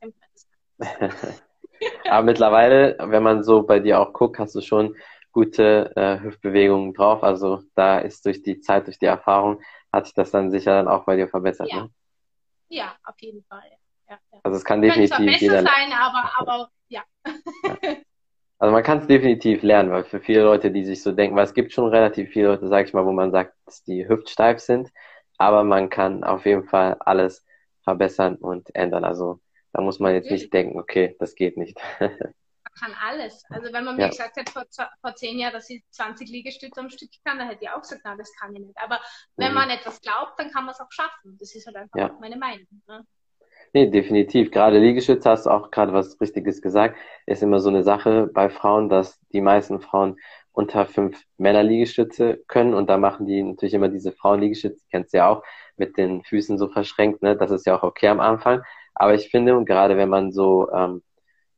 Aber 2.09 2.23
mittlerweile, 2.23 2.97
wenn 3.01 3.23
man 3.23 3.43
so 3.43 3.63
bei 3.63 3.81
dir 3.81 4.01
auch 4.01 4.13
guckt, 4.13 4.39
hast 4.39 4.55
du 4.55 4.61
schon 4.61 4.97
gute 5.33 5.93
äh, 5.97 6.19
Hüftbewegungen 6.21 6.95
drauf. 6.95 7.23
Also 7.23 7.63
da 7.75 7.99
ist 7.99 8.25
durch 8.25 8.43
die 8.43 8.61
Zeit, 8.61 8.87
durch 8.87 8.99
die 8.99 9.07
Erfahrung, 9.07 9.61
hat 9.93 10.07
sich 10.07 10.15
das 10.15 10.31
dann 10.31 10.51
sicher 10.51 10.73
dann 10.73 10.89
auch 10.89 11.05
bei 11.05 11.17
dir 11.17 11.29
verbessert. 11.29 11.69
Ja, 11.71 11.83
ne? 11.83 11.91
ja 12.69 12.97
auf 13.05 13.21
jeden 13.21 13.45
Fall. 13.45 13.71
Ja, 14.09 14.19
ja. 14.33 14.41
Also 14.43 14.57
es 14.57 14.65
kann 14.65 14.81
definitiv 14.81 15.17
Könnte 15.17 15.39
jeder 15.39 15.63
sein, 15.63 15.93
aber, 15.93 16.31
aber 16.39 16.71
ja. 16.89 17.03
ja. 17.27 17.97
Also 18.59 18.73
man 18.73 18.83
kann 18.83 19.01
es 19.01 19.07
definitiv 19.07 19.63
lernen, 19.63 19.91
weil 19.91 20.05
für 20.05 20.21
viele 20.21 20.43
Leute, 20.43 20.71
die 20.71 20.85
sich 20.85 21.03
so 21.03 21.13
denken, 21.13 21.37
weil 21.37 21.45
es 21.45 21.53
gibt 21.53 21.73
schon 21.73 21.91
relativ 21.91 22.31
viele 22.31 22.49
Leute, 22.49 22.69
sag 22.69 22.87
ich 22.87 22.95
mal, 22.95 23.05
wo 23.05 23.13
man 23.13 23.31
sagt, 23.31 23.55
dass 23.67 23.85
die 23.85 24.09
hüftsteif 24.09 24.61
sind, 24.61 24.91
aber 25.37 25.65
man 25.65 25.91
kann 25.91 26.25
auf 26.25 26.47
jeden 26.47 26.65
Fall 26.65 26.97
alles 27.01 27.45
verbessern 27.83 28.37
und 28.37 28.75
ändern. 28.75 29.05
Also 29.05 29.41
da 29.77 29.83
muss 29.83 30.01
man 30.01 30.15
jetzt 30.15 30.31
nicht 30.31 30.55
denken, 30.55 30.79
okay, 30.79 31.17
das 31.19 31.35
geht 31.35 31.59
nicht. 31.59 31.79
man 32.01 32.73
kann 32.81 32.95
alles. 32.99 33.45
Also 33.51 33.71
wenn 33.75 33.85
man 33.85 33.97
mir 33.97 34.05
ja. 34.05 34.09
gesagt 34.09 34.37
hätte 34.37 34.51
vor, 34.51 34.65
vor 35.03 35.15
zehn 35.15 35.39
Jahren, 35.39 35.53
dass 35.53 35.69
ich 35.69 35.85
20 35.91 36.31
Liegestütze 36.31 36.81
am 36.81 36.89
Stück 36.89 37.11
kann, 37.27 37.39
dann 37.39 37.49
hätte 37.49 37.65
ich 37.65 37.69
auch 37.69 37.83
gesagt, 37.83 38.01
nein, 38.05 38.17
das 38.17 38.33
kann 38.41 38.55
ich 38.55 38.63
nicht. 38.63 38.79
Aber 38.79 38.99
wenn 39.37 39.51
mhm. 39.51 39.55
man 39.55 39.69
etwas 39.69 40.01
glaubt, 40.01 40.33
dann 40.39 40.51
kann 40.51 40.65
man 40.65 40.73
es 40.73 40.81
auch 40.81 40.91
schaffen. 40.91 41.37
Das 41.39 41.55
ist 41.55 41.67
halt 41.67 41.77
einfach 41.77 41.99
ja. 41.99 42.17
meine 42.19 42.39
Meinung. 42.39 42.67
Ne? 42.89 43.05
Nee, 43.75 43.91
definitiv. 43.91 44.51
Gerade 44.51 44.79
Liegestütze 44.79 45.29
hast 45.29 45.45
du 45.45 45.51
auch 45.51 45.71
gerade 45.71 45.93
was 45.93 46.19
Richtiges 46.23 46.63
gesagt. 46.63 46.97
Ist 47.27 47.43
immer 47.43 47.61
so 47.61 47.69
eine 47.69 47.83
Sache 47.83 48.31
bei 48.33 48.49
Frauen, 48.49 48.89
dass 48.89 49.21
die 49.35 49.43
meisten 49.43 49.83
Frauen 49.83 50.17
unter 50.53 50.87
fünf 50.87 51.23
Männer-Liegestütze 51.37 52.43
können 52.49 52.73
und 52.73 52.89
da 52.89 52.97
machen 52.97 53.27
die 53.27 53.43
natürlich 53.43 53.75
immer 53.75 53.91
diese 53.91 54.13
Frauen-Liegestütze, 54.13 54.87
kennst 54.91 55.13
du 55.13 55.19
ja 55.19 55.29
auch, 55.29 55.43
mit 55.77 55.99
den 55.99 56.25
Füßen 56.25 56.57
so 56.57 56.69
verschränkt, 56.69 57.23
ne? 57.23 57.37
Das 57.37 57.51
ist 57.51 57.67
ja 57.67 57.77
auch 57.77 57.83
okay 57.83 58.09
am 58.09 58.21
Anfang. 58.21 58.63
Aber 58.97 59.15
ich 59.15 59.29
finde, 59.29 59.57
und 59.57 59.67
gerade 59.67 59.97
wenn 59.97 60.09
man 60.09 60.33
so, 60.33 60.71
ähm, 60.73 61.03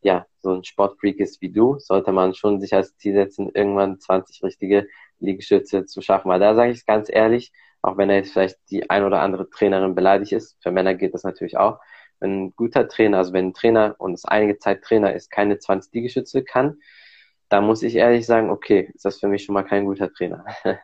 ja, 0.03 0.27
so 0.40 0.53
ein 0.55 0.64
Sportfreak 0.64 1.20
ist 1.20 1.40
wie 1.40 1.51
du, 1.51 1.79
sollte 1.79 2.12
man 2.12 2.35
schon 2.35 2.61
sich 2.61 2.74
als 2.74 2.96
Ziel 2.96 3.14
setzen, 3.14 3.51
irgendwann 3.55 4.01
20 4.01 4.42
richtige 4.42 4.88
Liegestütze 5.20 5.85
zu 5.87 6.03
schaffen. 6.03 6.29
Weil 6.29 6.40
da 6.40 6.55
sage 6.55 6.72
ich 6.72 6.79
es 6.79 6.87
ganz 6.87 7.09
ehrlich, 7.11 7.53
auch 7.81 7.96
wenn 7.96 8.11
er 8.11 8.16
jetzt 8.16 8.33
vielleicht 8.33 8.59
die 8.70 8.90
ein 8.90 9.05
oder 9.05 9.20
andere 9.20 9.48
Trainerin 9.51 9.94
beleidigt 9.94 10.33
ist, 10.33 10.57
für 10.62 10.72
Männer 10.72 10.94
geht 10.94 11.14
das 11.14 11.22
natürlich 11.22 11.57
auch. 11.57 11.79
Wenn 12.18 12.46
ein 12.46 12.57
guter 12.57 12.88
Trainer, 12.88 13.18
also 13.18 13.33
wenn 13.33 13.48
ein 13.48 13.55
Trainer 13.55 13.94
und 13.98 14.14
es 14.14 14.24
einige 14.24 14.59
Zeit 14.59 14.83
Trainer 14.83 15.14
ist, 15.14 15.31
keine 15.31 15.59
20 15.59 15.92
Liegestütze 15.94 16.42
kann, 16.42 16.81
da 17.48 17.61
muss 17.61 17.85
ich 17.85 17.94
ehrlich 17.94 18.27
sagen, 18.27 18.51
okay, 18.51 18.90
ist 18.94 19.05
das 19.05 19.20
für 19.20 19.29
mich 19.29 19.44
schon 19.44 19.55
mal 19.55 19.62
kein 19.62 19.85
guter 19.85 20.12
Trainer. 20.12 20.44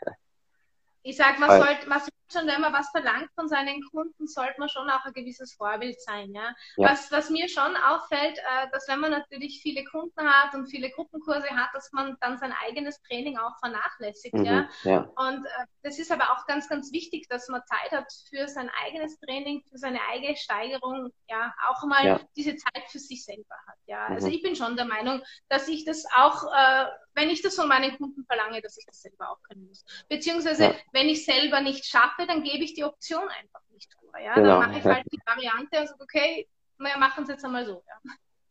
ich 1.03 1.17
sag, 1.17 1.41
man 1.41 1.51
sollte, 1.51 1.89
man 1.89 2.01
schon, 2.33 2.47
wenn 2.47 2.61
man 2.61 2.73
was 2.73 2.91
verlangt 2.91 3.31
von 3.35 3.49
seinen 3.49 3.83
Kunden, 3.91 4.27
sollte 4.27 4.59
man 4.59 4.69
schon 4.69 4.89
auch 4.91 5.05
ein 5.05 5.13
gewisses 5.13 5.55
Vorbild 5.55 6.01
sein. 6.01 6.33
Ja? 6.33 6.55
ja. 6.77 6.91
Was, 6.91 7.11
was 7.13 7.31
mir 7.31 7.49
schon 7.49 7.77
auffällt, 7.77 8.39
äh, 8.39 8.71
dass 8.73 8.89
wenn 8.89 9.01
man 9.01 9.11
natürlich 9.11 9.61
viele 9.63 9.85
Kunden 9.85 10.21
hat 10.21 10.55
und 10.55 10.67
viele 10.67 10.91
Gruppenkurse 10.91 11.51
hat, 11.51 11.71
dass 11.75 11.93
man 11.93 12.17
dann 12.21 12.39
sein 12.39 12.55
eigenes 12.67 13.01
Training 13.03 13.39
auch 13.39 13.59
vernachlässigt. 13.59 14.35
Mhm, 14.35 14.45
ja? 14.45 14.69
ja? 14.85 14.99
Und 15.17 15.45
äh, 15.45 15.67
das 15.83 15.99
ist 15.99 16.11
aber 16.11 16.33
auch 16.33 16.47
ganz, 16.47 16.69
ganz 16.69 16.93
wichtig, 16.93 17.29
dass 17.29 17.49
man 17.49 17.63
Zeit 17.67 17.93
hat 17.93 18.13
für 18.29 18.49
sein 18.49 18.71
eigenes 18.85 19.19
Training, 19.21 19.63
für 19.71 19.79
seine 19.79 20.01
eigene 20.11 20.37
Steigerung, 20.37 21.13
ja, 21.29 21.55
auch 21.69 21.85
mal 21.85 22.05
ja. 22.05 22.21
diese 22.37 22.57
Zeit 22.57 22.85
für 22.89 22.99
sich 22.99 23.25
selber 23.25 23.57
hat. 23.67 23.77
Ja? 23.87 24.07
Also 24.07 24.29
mhm. 24.29 24.33
ich 24.35 24.43
bin 24.43 24.57
schon 24.57 24.77
der 24.77 24.87
Meinung, 24.87 25.23
dass 25.49 25.69
ich 25.69 25.85
das 25.85 26.05
auch 26.15 26.45
äh, 26.53 26.87
wenn 27.15 27.31
ich 27.31 27.43
das 27.43 27.55
von 27.55 27.69
meinen 27.69 27.97
Kunden 27.97 28.25
verlange, 28.27 28.61
dass 28.61 28.77
ich 28.77 28.85
das 28.87 29.01
selber 29.01 29.31
auch 29.31 29.43
können 29.43 29.67
muss. 29.67 29.85
Beziehungsweise, 30.09 30.75
wenn 30.93 31.09
ich 31.09 31.25
selber 31.25 31.61
nicht 31.61 31.87
schaffe, 31.87 32.14
dann 32.19 32.43
gebe 32.43 32.65
ich 32.65 32.75
die 32.75 32.85
Option 32.85 33.29
einfach 33.41 33.61
nicht 33.73 33.93
vor. 33.95 34.19
Ja? 34.21 34.35
Genau. 34.35 34.61
Dann 34.61 34.71
mache 34.71 34.79
ich 34.79 34.85
halt 34.85 35.07
die 35.13 35.21
Variante 35.25 35.81
und 35.81 35.89
sage, 35.89 36.03
okay, 36.03 36.49
wir 36.79 36.99
machen 36.99 37.25
es 37.25 37.31
jetzt 37.31 37.45
einmal 37.45 37.65
so. 37.67 37.83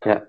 Ja. 0.04 0.12
ja. 0.12 0.28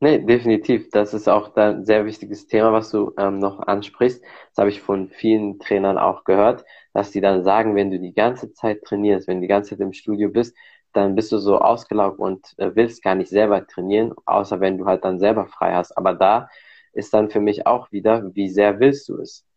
Nee, 0.00 0.20
definitiv. 0.20 0.90
Das 0.90 1.12
ist 1.12 1.28
auch 1.28 1.56
ein 1.56 1.84
sehr 1.84 2.04
wichtiges 2.04 2.46
Thema, 2.46 2.72
was 2.72 2.90
du 2.90 3.12
ähm, 3.18 3.40
noch 3.40 3.58
ansprichst. 3.58 4.22
Das 4.22 4.58
habe 4.58 4.70
ich 4.70 4.80
von 4.80 5.08
vielen 5.08 5.58
Trainern 5.58 5.98
auch 5.98 6.22
gehört, 6.22 6.64
dass 6.92 7.10
die 7.10 7.20
dann 7.20 7.42
sagen, 7.42 7.74
wenn 7.74 7.90
du 7.90 7.98
die 7.98 8.14
ganze 8.14 8.52
Zeit 8.52 8.82
trainierst, 8.84 9.26
wenn 9.26 9.38
du 9.38 9.42
die 9.42 9.48
ganze 9.48 9.70
Zeit 9.70 9.80
im 9.80 9.92
Studio 9.92 10.30
bist, 10.30 10.56
dann 10.92 11.16
bist 11.16 11.32
du 11.32 11.38
so 11.38 11.58
ausgelaugt 11.58 12.18
und 12.20 12.54
äh, 12.58 12.70
willst 12.74 13.02
gar 13.02 13.16
nicht 13.16 13.28
selber 13.30 13.66
trainieren, 13.66 14.14
außer 14.24 14.60
wenn 14.60 14.78
du 14.78 14.86
halt 14.86 15.04
dann 15.04 15.18
selber 15.18 15.46
frei 15.46 15.74
hast. 15.74 15.96
Aber 15.96 16.14
da 16.14 16.48
ist 16.92 17.12
dann 17.12 17.30
für 17.30 17.40
mich 17.40 17.66
auch 17.66 17.90
wieder, 17.90 18.34
wie 18.34 18.48
sehr 18.48 18.78
willst 18.78 19.08
du 19.08 19.20
es? 19.20 19.47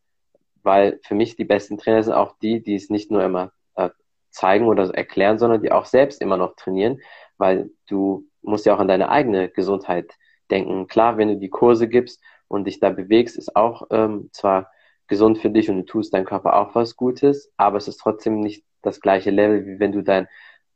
Weil 0.64 1.00
für 1.04 1.16
mich 1.16 1.36
die 1.36 1.46
besten 1.46 1.78
Trainer 1.78 2.04
sind 2.04 2.14
auch 2.14 2.38
die, 2.42 2.62
die 2.62 2.76
es 2.76 2.90
nicht 2.90 3.12
nur 3.12 3.24
immer 3.24 3.52
äh, 3.76 3.90
zeigen 4.30 4.68
oder 4.68 4.94
erklären, 4.94 5.40
sondern 5.40 5.62
die 5.62 5.72
auch 5.72 5.86
selbst 5.86 6.22
immer 6.22 6.38
noch 6.38 6.56
trainieren, 6.56 7.00
weil 7.38 7.70
du 7.88 8.28
musst 8.42 8.66
ja 8.66 8.76
auch 8.76 8.80
an 8.80 8.88
deine 8.88 9.10
eigene 9.10 9.50
Gesundheit 9.50 10.14
denken. 10.50 10.88
Klar, 10.88 11.18
wenn 11.18 11.30
du 11.30 11.38
die 11.38 11.50
Kurse 11.50 11.88
gibst 11.88 12.22
und 12.48 12.66
dich 12.66 12.80
da 12.80 12.90
bewegst, 12.90 13.38
ist 13.38 13.56
auch 13.56 13.88
ähm, 13.92 14.30
zwar 14.34 14.72
gesund 15.08 15.40
für 15.40 15.50
dich 15.50 15.70
und 15.70 15.78
du 15.78 15.86
tust 15.86 16.14
deinem 16.14 16.26
Körper 16.26 16.56
auch 16.56 16.76
was 16.76 16.96
Gutes, 16.96 17.52
aber 17.58 17.78
es 17.78 17.88
ist 17.88 17.98
trotzdem 17.98 18.40
nicht 18.40 18.66
das 18.82 19.02
gleiche 19.02 19.30
Level, 19.30 19.66
wie 19.66 19.80
wenn 19.80 19.92
du 19.92 20.02
dein 20.02 20.28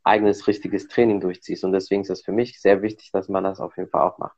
eigenes 0.04 0.48
richtiges 0.48 0.88
Training 0.88 1.20
durchziehst. 1.20 1.64
Und 1.64 1.72
deswegen 1.72 2.02
ist 2.02 2.10
es 2.10 2.22
für 2.22 2.32
mich 2.32 2.62
sehr 2.62 2.82
wichtig, 2.82 3.12
dass 3.12 3.30
man 3.30 3.44
das 3.44 3.60
auf 3.60 3.76
jeden 3.78 3.90
Fall 3.90 4.02
auch 4.02 4.18
macht. 4.18 4.38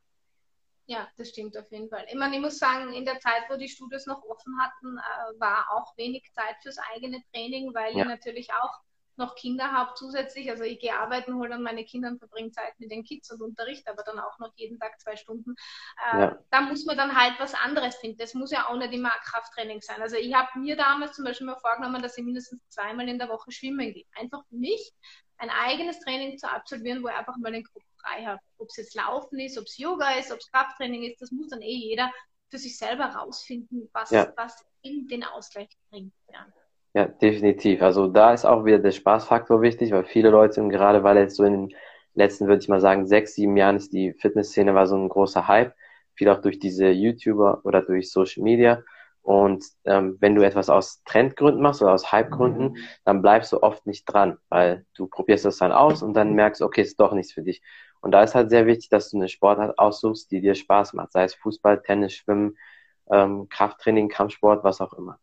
Ja, 0.88 1.06
das 1.18 1.28
stimmt 1.28 1.54
auf 1.58 1.70
jeden 1.70 1.90
Fall. 1.90 2.06
Ich, 2.08 2.14
meine, 2.14 2.36
ich 2.36 2.40
muss 2.40 2.58
sagen, 2.58 2.94
in 2.94 3.04
der 3.04 3.20
Zeit, 3.20 3.42
wo 3.50 3.56
die 3.56 3.68
Studios 3.68 4.06
noch 4.06 4.22
offen 4.24 4.58
hatten, 4.58 4.96
äh, 4.96 5.38
war 5.38 5.66
auch 5.74 5.94
wenig 5.98 6.32
Zeit 6.32 6.56
fürs 6.62 6.78
eigene 6.94 7.22
Training, 7.30 7.74
weil 7.74 7.94
ja. 7.94 8.00
ich 8.00 8.08
natürlich 8.08 8.48
auch 8.54 8.80
noch 9.18 9.34
Kinder 9.34 9.70
habe 9.70 9.92
zusätzlich. 9.96 10.48
Also 10.48 10.64
ich 10.64 10.78
gehe 10.78 10.98
arbeiten, 10.98 11.34
hole 11.34 11.50
dann 11.50 11.62
meine 11.62 11.84
Kinder 11.84 12.08
und 12.08 12.18
verbringe 12.18 12.52
Zeit 12.52 12.72
mit 12.78 12.90
den 12.90 13.04
Kids 13.04 13.30
und 13.30 13.42
Unterricht, 13.42 13.86
aber 13.86 14.02
dann 14.02 14.18
auch 14.18 14.38
noch 14.38 14.50
jeden 14.56 14.78
Tag 14.78 14.98
zwei 14.98 15.16
Stunden. 15.16 15.56
Äh, 16.10 16.20
ja. 16.20 16.38
Da 16.50 16.62
muss 16.62 16.86
man 16.86 16.96
dann 16.96 17.14
halt 17.14 17.34
was 17.38 17.52
anderes 17.52 17.96
finden. 17.96 18.16
Das 18.16 18.32
muss 18.32 18.50
ja 18.50 18.66
auch 18.68 18.76
nicht 18.76 18.94
immer 18.94 19.10
Krafttraining 19.24 19.82
sein. 19.82 20.00
Also 20.00 20.16
ich 20.16 20.32
habe 20.32 20.58
mir 20.58 20.76
damals 20.76 21.16
zum 21.16 21.26
Beispiel 21.26 21.48
mal 21.48 21.58
vorgenommen, 21.58 22.00
dass 22.00 22.16
ich 22.16 22.24
mindestens 22.24 22.66
zweimal 22.70 23.10
in 23.10 23.18
der 23.18 23.28
Woche 23.28 23.50
schwimmen 23.50 23.92
gehe. 23.92 24.06
Einfach 24.16 24.42
für 24.48 24.56
mich 24.56 24.94
ein 25.36 25.50
eigenes 25.50 26.00
Training 26.00 26.38
zu 26.38 26.50
absolvieren, 26.50 27.02
wo 27.02 27.08
ich 27.08 27.14
einfach 27.14 27.36
mal 27.36 27.52
den 27.52 27.64
Kopf 27.64 27.84
frei. 28.00 28.36
Ob 28.58 28.68
es 28.68 28.76
jetzt 28.76 28.94
Laufen 28.94 29.38
ist, 29.38 29.58
ob 29.58 29.64
es 29.64 29.78
Yoga 29.78 30.18
ist, 30.18 30.32
ob 30.32 30.38
es 30.38 30.50
Krafttraining 30.50 31.04
ist, 31.04 31.20
das 31.20 31.30
muss 31.30 31.48
dann 31.48 31.62
eh 31.62 31.74
jeder 31.74 32.10
für 32.50 32.58
sich 32.58 32.78
selber 32.78 33.04
rausfinden, 33.04 33.88
was, 33.92 34.10
ja. 34.10 34.32
was 34.36 34.64
ihm 34.82 35.06
den 35.08 35.24
Ausgleich 35.24 35.68
bringt. 35.90 36.12
Ja. 36.32 36.46
Ja, 36.94 37.04
definitiv. 37.06 37.82
Also 37.82 38.08
da 38.08 38.32
ist 38.32 38.44
auch 38.44 38.64
wieder 38.64 38.78
der 38.78 38.92
Spaßfaktor 38.92 39.60
wichtig, 39.60 39.92
weil 39.92 40.04
viele 40.04 40.30
Leute, 40.30 40.66
gerade 40.68 41.04
weil 41.04 41.18
jetzt 41.18 41.36
so 41.36 41.44
in 41.44 41.52
den 41.68 41.76
letzten, 42.14 42.46
würde 42.48 42.62
ich 42.62 42.68
mal 42.68 42.80
sagen, 42.80 43.06
sechs, 43.06 43.34
sieben 43.34 43.56
Jahren 43.56 43.76
ist 43.76 43.92
die 43.92 44.14
Fitnessszene 44.14 44.74
war 44.74 44.86
so 44.86 44.96
ein 44.96 45.08
großer 45.08 45.46
Hype, 45.46 45.74
viel 46.14 46.28
auch 46.28 46.40
durch 46.40 46.58
diese 46.58 46.88
YouTuber 46.88 47.60
oder 47.64 47.82
durch 47.82 48.10
Social 48.10 48.42
Media. 48.42 48.82
Und 49.22 49.62
ähm, 49.84 50.16
wenn 50.20 50.34
du 50.34 50.42
etwas 50.42 50.70
aus 50.70 51.02
Trendgründen 51.04 51.62
machst 51.62 51.82
oder 51.82 51.92
aus 51.92 52.12
Hypegründen, 52.12 52.78
dann 53.04 53.20
bleibst 53.20 53.52
du 53.52 53.62
oft 53.62 53.86
nicht 53.86 54.06
dran, 54.06 54.38
weil 54.48 54.86
du 54.94 55.06
probierst 55.06 55.44
das 55.44 55.58
dann 55.58 55.70
aus 55.70 56.02
und 56.02 56.14
dann 56.14 56.32
merkst, 56.32 56.62
okay, 56.62 56.80
ist 56.80 56.98
doch 56.98 57.12
nichts 57.12 57.32
für 57.32 57.42
dich. 57.42 57.62
Und 58.00 58.12
da 58.12 58.22
ist 58.22 58.34
halt 58.34 58.50
sehr 58.50 58.66
wichtig, 58.66 58.88
dass 58.90 59.10
du 59.10 59.16
eine 59.16 59.28
Sportart 59.28 59.78
aussuchst, 59.78 60.30
die 60.30 60.40
dir 60.40 60.54
Spaß 60.54 60.92
macht, 60.92 61.12
sei 61.12 61.24
es 61.24 61.34
Fußball, 61.34 61.82
Tennis, 61.82 62.14
Schwimmen, 62.14 62.56
ähm, 63.10 63.48
Krafttraining, 63.48 64.08
Kampfsport, 64.08 64.64
was 64.64 64.80
auch 64.80 64.92
immer 64.92 65.18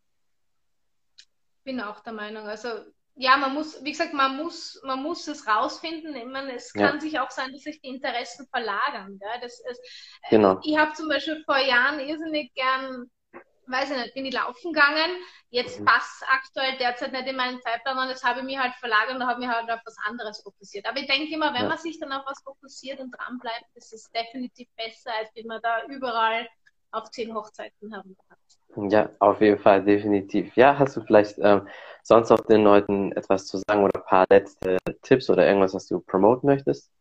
bin 1.66 1.82
auch 1.82 2.00
der 2.00 2.14
Meinung. 2.14 2.48
Also 2.48 2.70
ja, 3.16 3.38
man 3.38 3.54
muss, 3.54 3.84
wie 3.84 3.92
gesagt, 3.92 4.14
man 4.14 4.38
muss, 4.38 4.80
man 4.84 5.02
muss 5.02 5.28
es 5.28 5.48
rausfinden. 5.48 6.16
Ich 6.16 6.26
meine, 6.26 6.54
es 6.54 6.72
kann 6.72 6.96
ja. 6.96 7.00
sich 7.00 7.20
auch 7.20 7.32
sein, 7.32 7.52
dass 7.52 7.64
sich 7.64 7.82
die 7.82 7.90
Interessen 7.90 8.48
verlagern. 8.48 9.20
Gell? 9.20 9.42
Das 9.42 9.60
ist, 9.60 9.80
äh, 10.24 10.30
genau. 10.30 10.60
Ich 10.64 10.78
habe 10.78 10.94
zum 10.94 11.10
Beispiel 11.10 11.42
vor 11.46 11.58
Jahren 11.58 12.00
irrsinnig 12.00 12.54
gern, 12.54 13.10
weiß 13.68 13.92
ich 13.92 13.98
nicht, 13.98 14.14
bin 14.14 14.26
ich 14.26 14.34
laufen 14.34 14.74
gegangen. 14.74 15.12
Jetzt 15.50 15.80
mhm. 15.80 15.86
passt 15.86 16.24
aktuell 16.28 16.78
derzeit 16.78 17.12
nicht 17.12 17.28
in 17.28 17.36
meinen 17.36 17.62
Zeitplan 17.62 17.98
und 17.98 18.10
das 18.10 18.24
habe 18.24 18.40
ich 18.40 18.46
mich 18.46 18.58
halt 18.58 18.74
verlagert 18.76 19.16
und 19.16 19.26
habe 19.26 19.40
mich 19.40 19.50
halt 19.50 19.70
auf 19.70 19.80
was 19.86 19.96
anderes 20.06 20.42
fokussiert. 20.42 20.86
Aber 20.86 21.00
ich 21.00 21.08
denke 21.08 21.34
immer, 21.34 21.54
wenn 21.54 21.64
ja. 21.64 21.70
man 21.70 21.78
sich 21.78 22.00
dann 22.00 22.12
auf 22.12 22.26
was 22.26 22.42
fokussiert 22.44 23.00
und 23.00 23.12
dran 23.12 23.40
bleibt, 23.40 23.66
ist 23.76 23.94
es 23.94 24.10
definitiv 24.12 24.68
besser, 24.76 25.12
als 25.18 25.30
wenn 25.36 25.48
man 25.48 25.62
da 25.62 25.84
überall 25.86 26.48
auf 26.92 27.10
zehn 27.12 27.34
Hochzeiten 27.34 27.96
haben 27.96 28.16
kann. 28.28 28.90
Ja, 28.90 29.10
auf 29.20 29.40
jeden 29.42 29.60
Fall, 29.60 29.84
definitiv. 29.84 30.56
Ja, 30.56 30.78
hast 30.78 30.98
du 30.98 31.02
vielleicht 31.02 31.38
ähm, 31.40 31.68
sonst 32.04 32.30
noch 32.30 32.42
den 32.42 32.64
Leuten 32.64 33.12
etwas 33.14 33.48
zu 33.48 33.58
sagen 33.58 33.84
oder 33.84 34.00
ein 34.00 34.06
paar 34.06 34.26
letzte 34.30 34.78
Tipps 35.02 35.30
oder 35.30 35.46
irgendwas, 35.48 35.74
was 35.74 35.88
du 35.88 36.00
promoten 36.02 36.48
möchtest? 36.48 36.92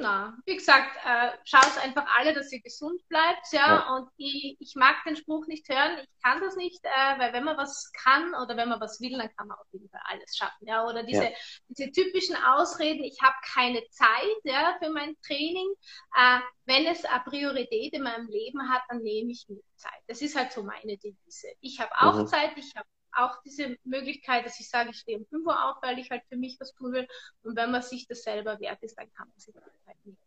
Na, 0.00 0.36
wie 0.46 0.56
gesagt, 0.56 0.96
äh, 1.04 1.30
schaut 1.44 1.76
einfach 1.82 2.06
alle, 2.16 2.32
dass 2.32 2.52
ihr 2.52 2.60
gesund 2.60 3.00
bleibt, 3.08 3.52
ja. 3.52 3.66
ja. 3.66 3.96
Und 3.96 4.08
ich, 4.16 4.56
ich 4.60 4.74
mag 4.76 4.96
den 5.04 5.16
Spruch 5.16 5.46
nicht 5.46 5.68
hören, 5.68 5.98
ich 5.98 6.22
kann 6.22 6.40
das 6.40 6.56
nicht, 6.56 6.84
äh, 6.84 7.18
weil 7.18 7.32
wenn 7.32 7.44
man 7.44 7.56
was 7.56 7.90
kann 7.92 8.34
oder 8.34 8.56
wenn 8.56 8.68
man 8.68 8.80
was 8.80 9.00
will, 9.00 9.16
dann 9.18 9.34
kann 9.36 9.48
man 9.48 9.58
auf 9.58 9.66
jeden 9.72 9.88
Fall 9.88 10.02
alles 10.04 10.36
schaffen, 10.36 10.66
ja. 10.66 10.84
Oder 10.86 11.02
diese, 11.02 11.24
ja. 11.24 11.30
diese 11.68 11.90
typischen 11.90 12.36
Ausreden, 12.36 13.02
ich 13.02 13.18
habe 13.22 13.36
keine 13.52 13.82
Zeit, 13.90 14.38
ja, 14.44 14.76
für 14.82 14.90
mein 14.90 15.16
Training. 15.26 15.68
Äh, 16.16 16.40
wenn 16.66 16.86
es 16.86 17.04
eine 17.04 17.24
Priorität 17.24 17.92
in 17.94 18.02
meinem 18.02 18.28
Leben 18.28 18.68
hat, 18.68 18.82
dann 18.88 18.98
nehme 18.98 19.32
ich 19.32 19.46
mir 19.48 19.60
Zeit. 19.76 20.00
Das 20.06 20.22
ist 20.22 20.36
halt 20.36 20.52
so 20.52 20.62
meine 20.62 20.96
Devise. 20.96 21.48
Ich 21.60 21.80
habe 21.80 21.90
auch 21.98 22.16
mhm. 22.16 22.26
Zeit, 22.26 22.56
ich 22.56 22.74
habe 22.76 22.86
auch 23.12 23.42
diese 23.44 23.76
Möglichkeit, 23.84 24.44
dass 24.46 24.60
ich 24.60 24.68
sage, 24.68 24.90
ich 24.90 24.98
stehe 24.98 25.18
um 25.18 25.26
5 25.26 25.46
Uhr 25.46 25.70
auf, 25.70 25.76
weil 25.82 25.98
ich 25.98 26.10
halt 26.10 26.22
für 26.28 26.36
mich 26.36 26.56
was 26.60 26.74
tun 26.74 26.92
will. 26.92 27.06
Und 27.42 27.56
wenn 27.56 27.70
man 27.70 27.82
sich 27.82 28.06
das 28.06 28.22
selber 28.22 28.58
wert 28.60 28.82
ist, 28.82 28.98
dann 28.98 29.12
kann 29.14 29.28
man 29.28 29.38
sich 29.38 29.54
das 29.54 29.64
halt 29.86 29.96
nehmen. 30.04 30.18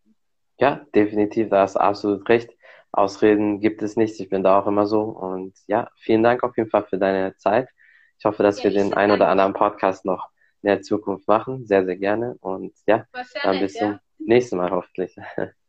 Ja, 0.60 0.86
definitiv, 0.94 1.50
da 1.50 1.62
hast 1.62 1.76
du 1.76 1.80
absolut 1.80 2.28
recht. 2.30 2.52
Ausreden 2.92 3.62
gibt 3.62 3.82
es 3.82 3.96
nicht. 3.96 4.20
Ich 4.20 4.30
bin 4.30 4.44
da 4.44 4.60
auch 4.60 4.68
immer 4.68 4.86
so. 4.86 5.02
Und 5.02 5.54
ja, 5.68 5.90
vielen 5.96 6.24
Dank 6.24 6.44
auf 6.44 6.58
jeden 6.58 6.70
Fall 6.70 6.84
für 6.84 6.98
deine 6.98 7.36
Zeit. 7.38 7.70
Ich 8.20 8.26
hoffe, 8.26 8.44
dass 8.44 8.62
ja, 8.62 8.66
wir 8.66 8.72
den 8.72 8.94
ein 8.94 9.12
oder 9.12 9.30
anderen 9.30 9.54
Podcast 9.54 10.06
noch 10.06 10.30
in 10.62 10.68
der 10.68 10.82
Zukunft 10.82 11.28
machen. 11.28 11.66
Sehr, 11.66 11.86
sehr 11.86 11.98
gerne. 11.98 12.36
Und 12.42 12.74
ja, 12.86 13.06
dann 13.44 13.56
nett, 13.56 13.62
bis 13.62 13.74
zum 13.74 13.92
ja. 13.94 14.00
nächsten 14.20 14.58
Mal 14.58 14.72
hoffentlich. 14.72 15.16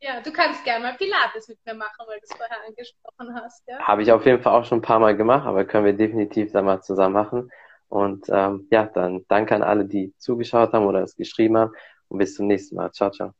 Ja, 0.00 0.20
du 0.20 0.30
kannst 0.30 0.62
gerne 0.64 0.84
mal 0.84 0.96
Pilates 0.96 1.48
mit 1.48 1.58
mir 1.64 1.74
machen, 1.74 2.04
weil 2.06 2.18
du 2.18 2.24
es 2.28 2.36
vorher 2.36 2.58
angesprochen 2.66 3.34
hast. 3.34 3.66
Ja? 3.66 3.78
Habe 3.78 4.02
ich 4.02 4.12
auf 4.12 4.26
jeden 4.26 4.42
Fall 4.42 4.52
auch 4.52 4.64
schon 4.64 4.78
ein 4.78 4.82
paar 4.82 4.98
Mal 4.98 5.16
gemacht, 5.16 5.46
aber 5.46 5.64
können 5.64 5.86
wir 5.86 5.94
definitiv 5.94 6.52
dann 6.52 6.66
mal 6.66 6.82
zusammen 6.82 7.14
machen. 7.14 7.50
Und 7.88 8.26
ähm, 8.28 8.66
ja, 8.70 8.86
dann 8.86 9.24
danke 9.28 9.54
an 9.54 9.62
alle, 9.62 9.86
die 9.86 10.14
zugeschaut 10.18 10.72
haben 10.72 10.86
oder 10.86 11.02
es 11.02 11.16
geschrieben 11.16 11.56
haben. 11.56 11.72
Und 12.08 12.18
bis 12.18 12.34
zum 12.34 12.46
nächsten 12.46 12.76
Mal. 12.76 12.92
Ciao, 12.92 13.10
ciao. 13.10 13.32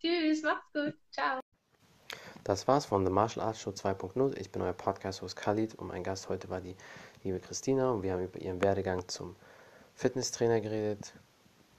Tschüss, 0.00 0.42
macht's 0.42 0.72
gut. 0.72 0.94
Ciao. 1.10 1.40
Das 2.44 2.68
war's 2.68 2.84
von 2.84 3.06
The 3.06 3.10
Martial 3.10 3.46
Arts 3.46 3.60
Show 3.60 3.70
2.0. 3.70 4.38
Ich 4.38 4.52
bin 4.52 4.60
euer 4.60 4.74
Podcast-Host 4.74 5.34
Khalid 5.34 5.76
und 5.76 5.86
mein 5.86 6.02
Gast 6.02 6.28
heute 6.28 6.50
war 6.50 6.60
die 6.60 6.76
liebe 7.22 7.40
Christina 7.40 7.90
und 7.90 8.02
wir 8.02 8.12
haben 8.12 8.22
über 8.22 8.38
ihren 8.38 8.62
Werdegang 8.62 9.08
zum 9.08 9.34
Fitnesstrainer 9.94 10.60
geredet, 10.60 11.14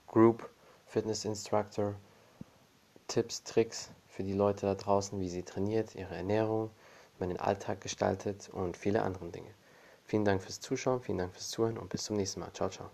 Group 0.08 0.50
Fitness 0.88 1.24
Instructor 1.24 1.94
Tipps, 3.08 3.44
Tricks 3.44 3.92
für 4.08 4.24
die 4.24 4.34
Leute 4.34 4.66
da 4.66 4.76
draußen, 4.76 5.20
wie 5.20 5.30
sie 5.30 5.44
trainiert, 5.44 5.96
ihre 5.96 6.16
Ernährung, 6.16 6.70
wie 7.16 7.20
man 7.22 7.30
den 7.30 7.40
Alltag 7.40 7.82
gestaltet 7.82 8.50
und 8.52 8.78
viele 8.78 9.02
andere 9.02 9.30
Dinge. 9.30 9.52
Vielen 10.04 10.26
Dank 10.26 10.42
fürs 10.42 10.60
Zuschauen, 10.60 11.02
vielen 11.02 11.18
Dank 11.18 11.34
fürs 11.34 11.50
Zuhören 11.50 11.78
und 11.78 11.90
bis 11.90 12.04
zum 12.04 12.16
nächsten 12.16 12.40
Mal. 12.40 12.52
Ciao, 12.54 12.70
ciao. 12.70 12.90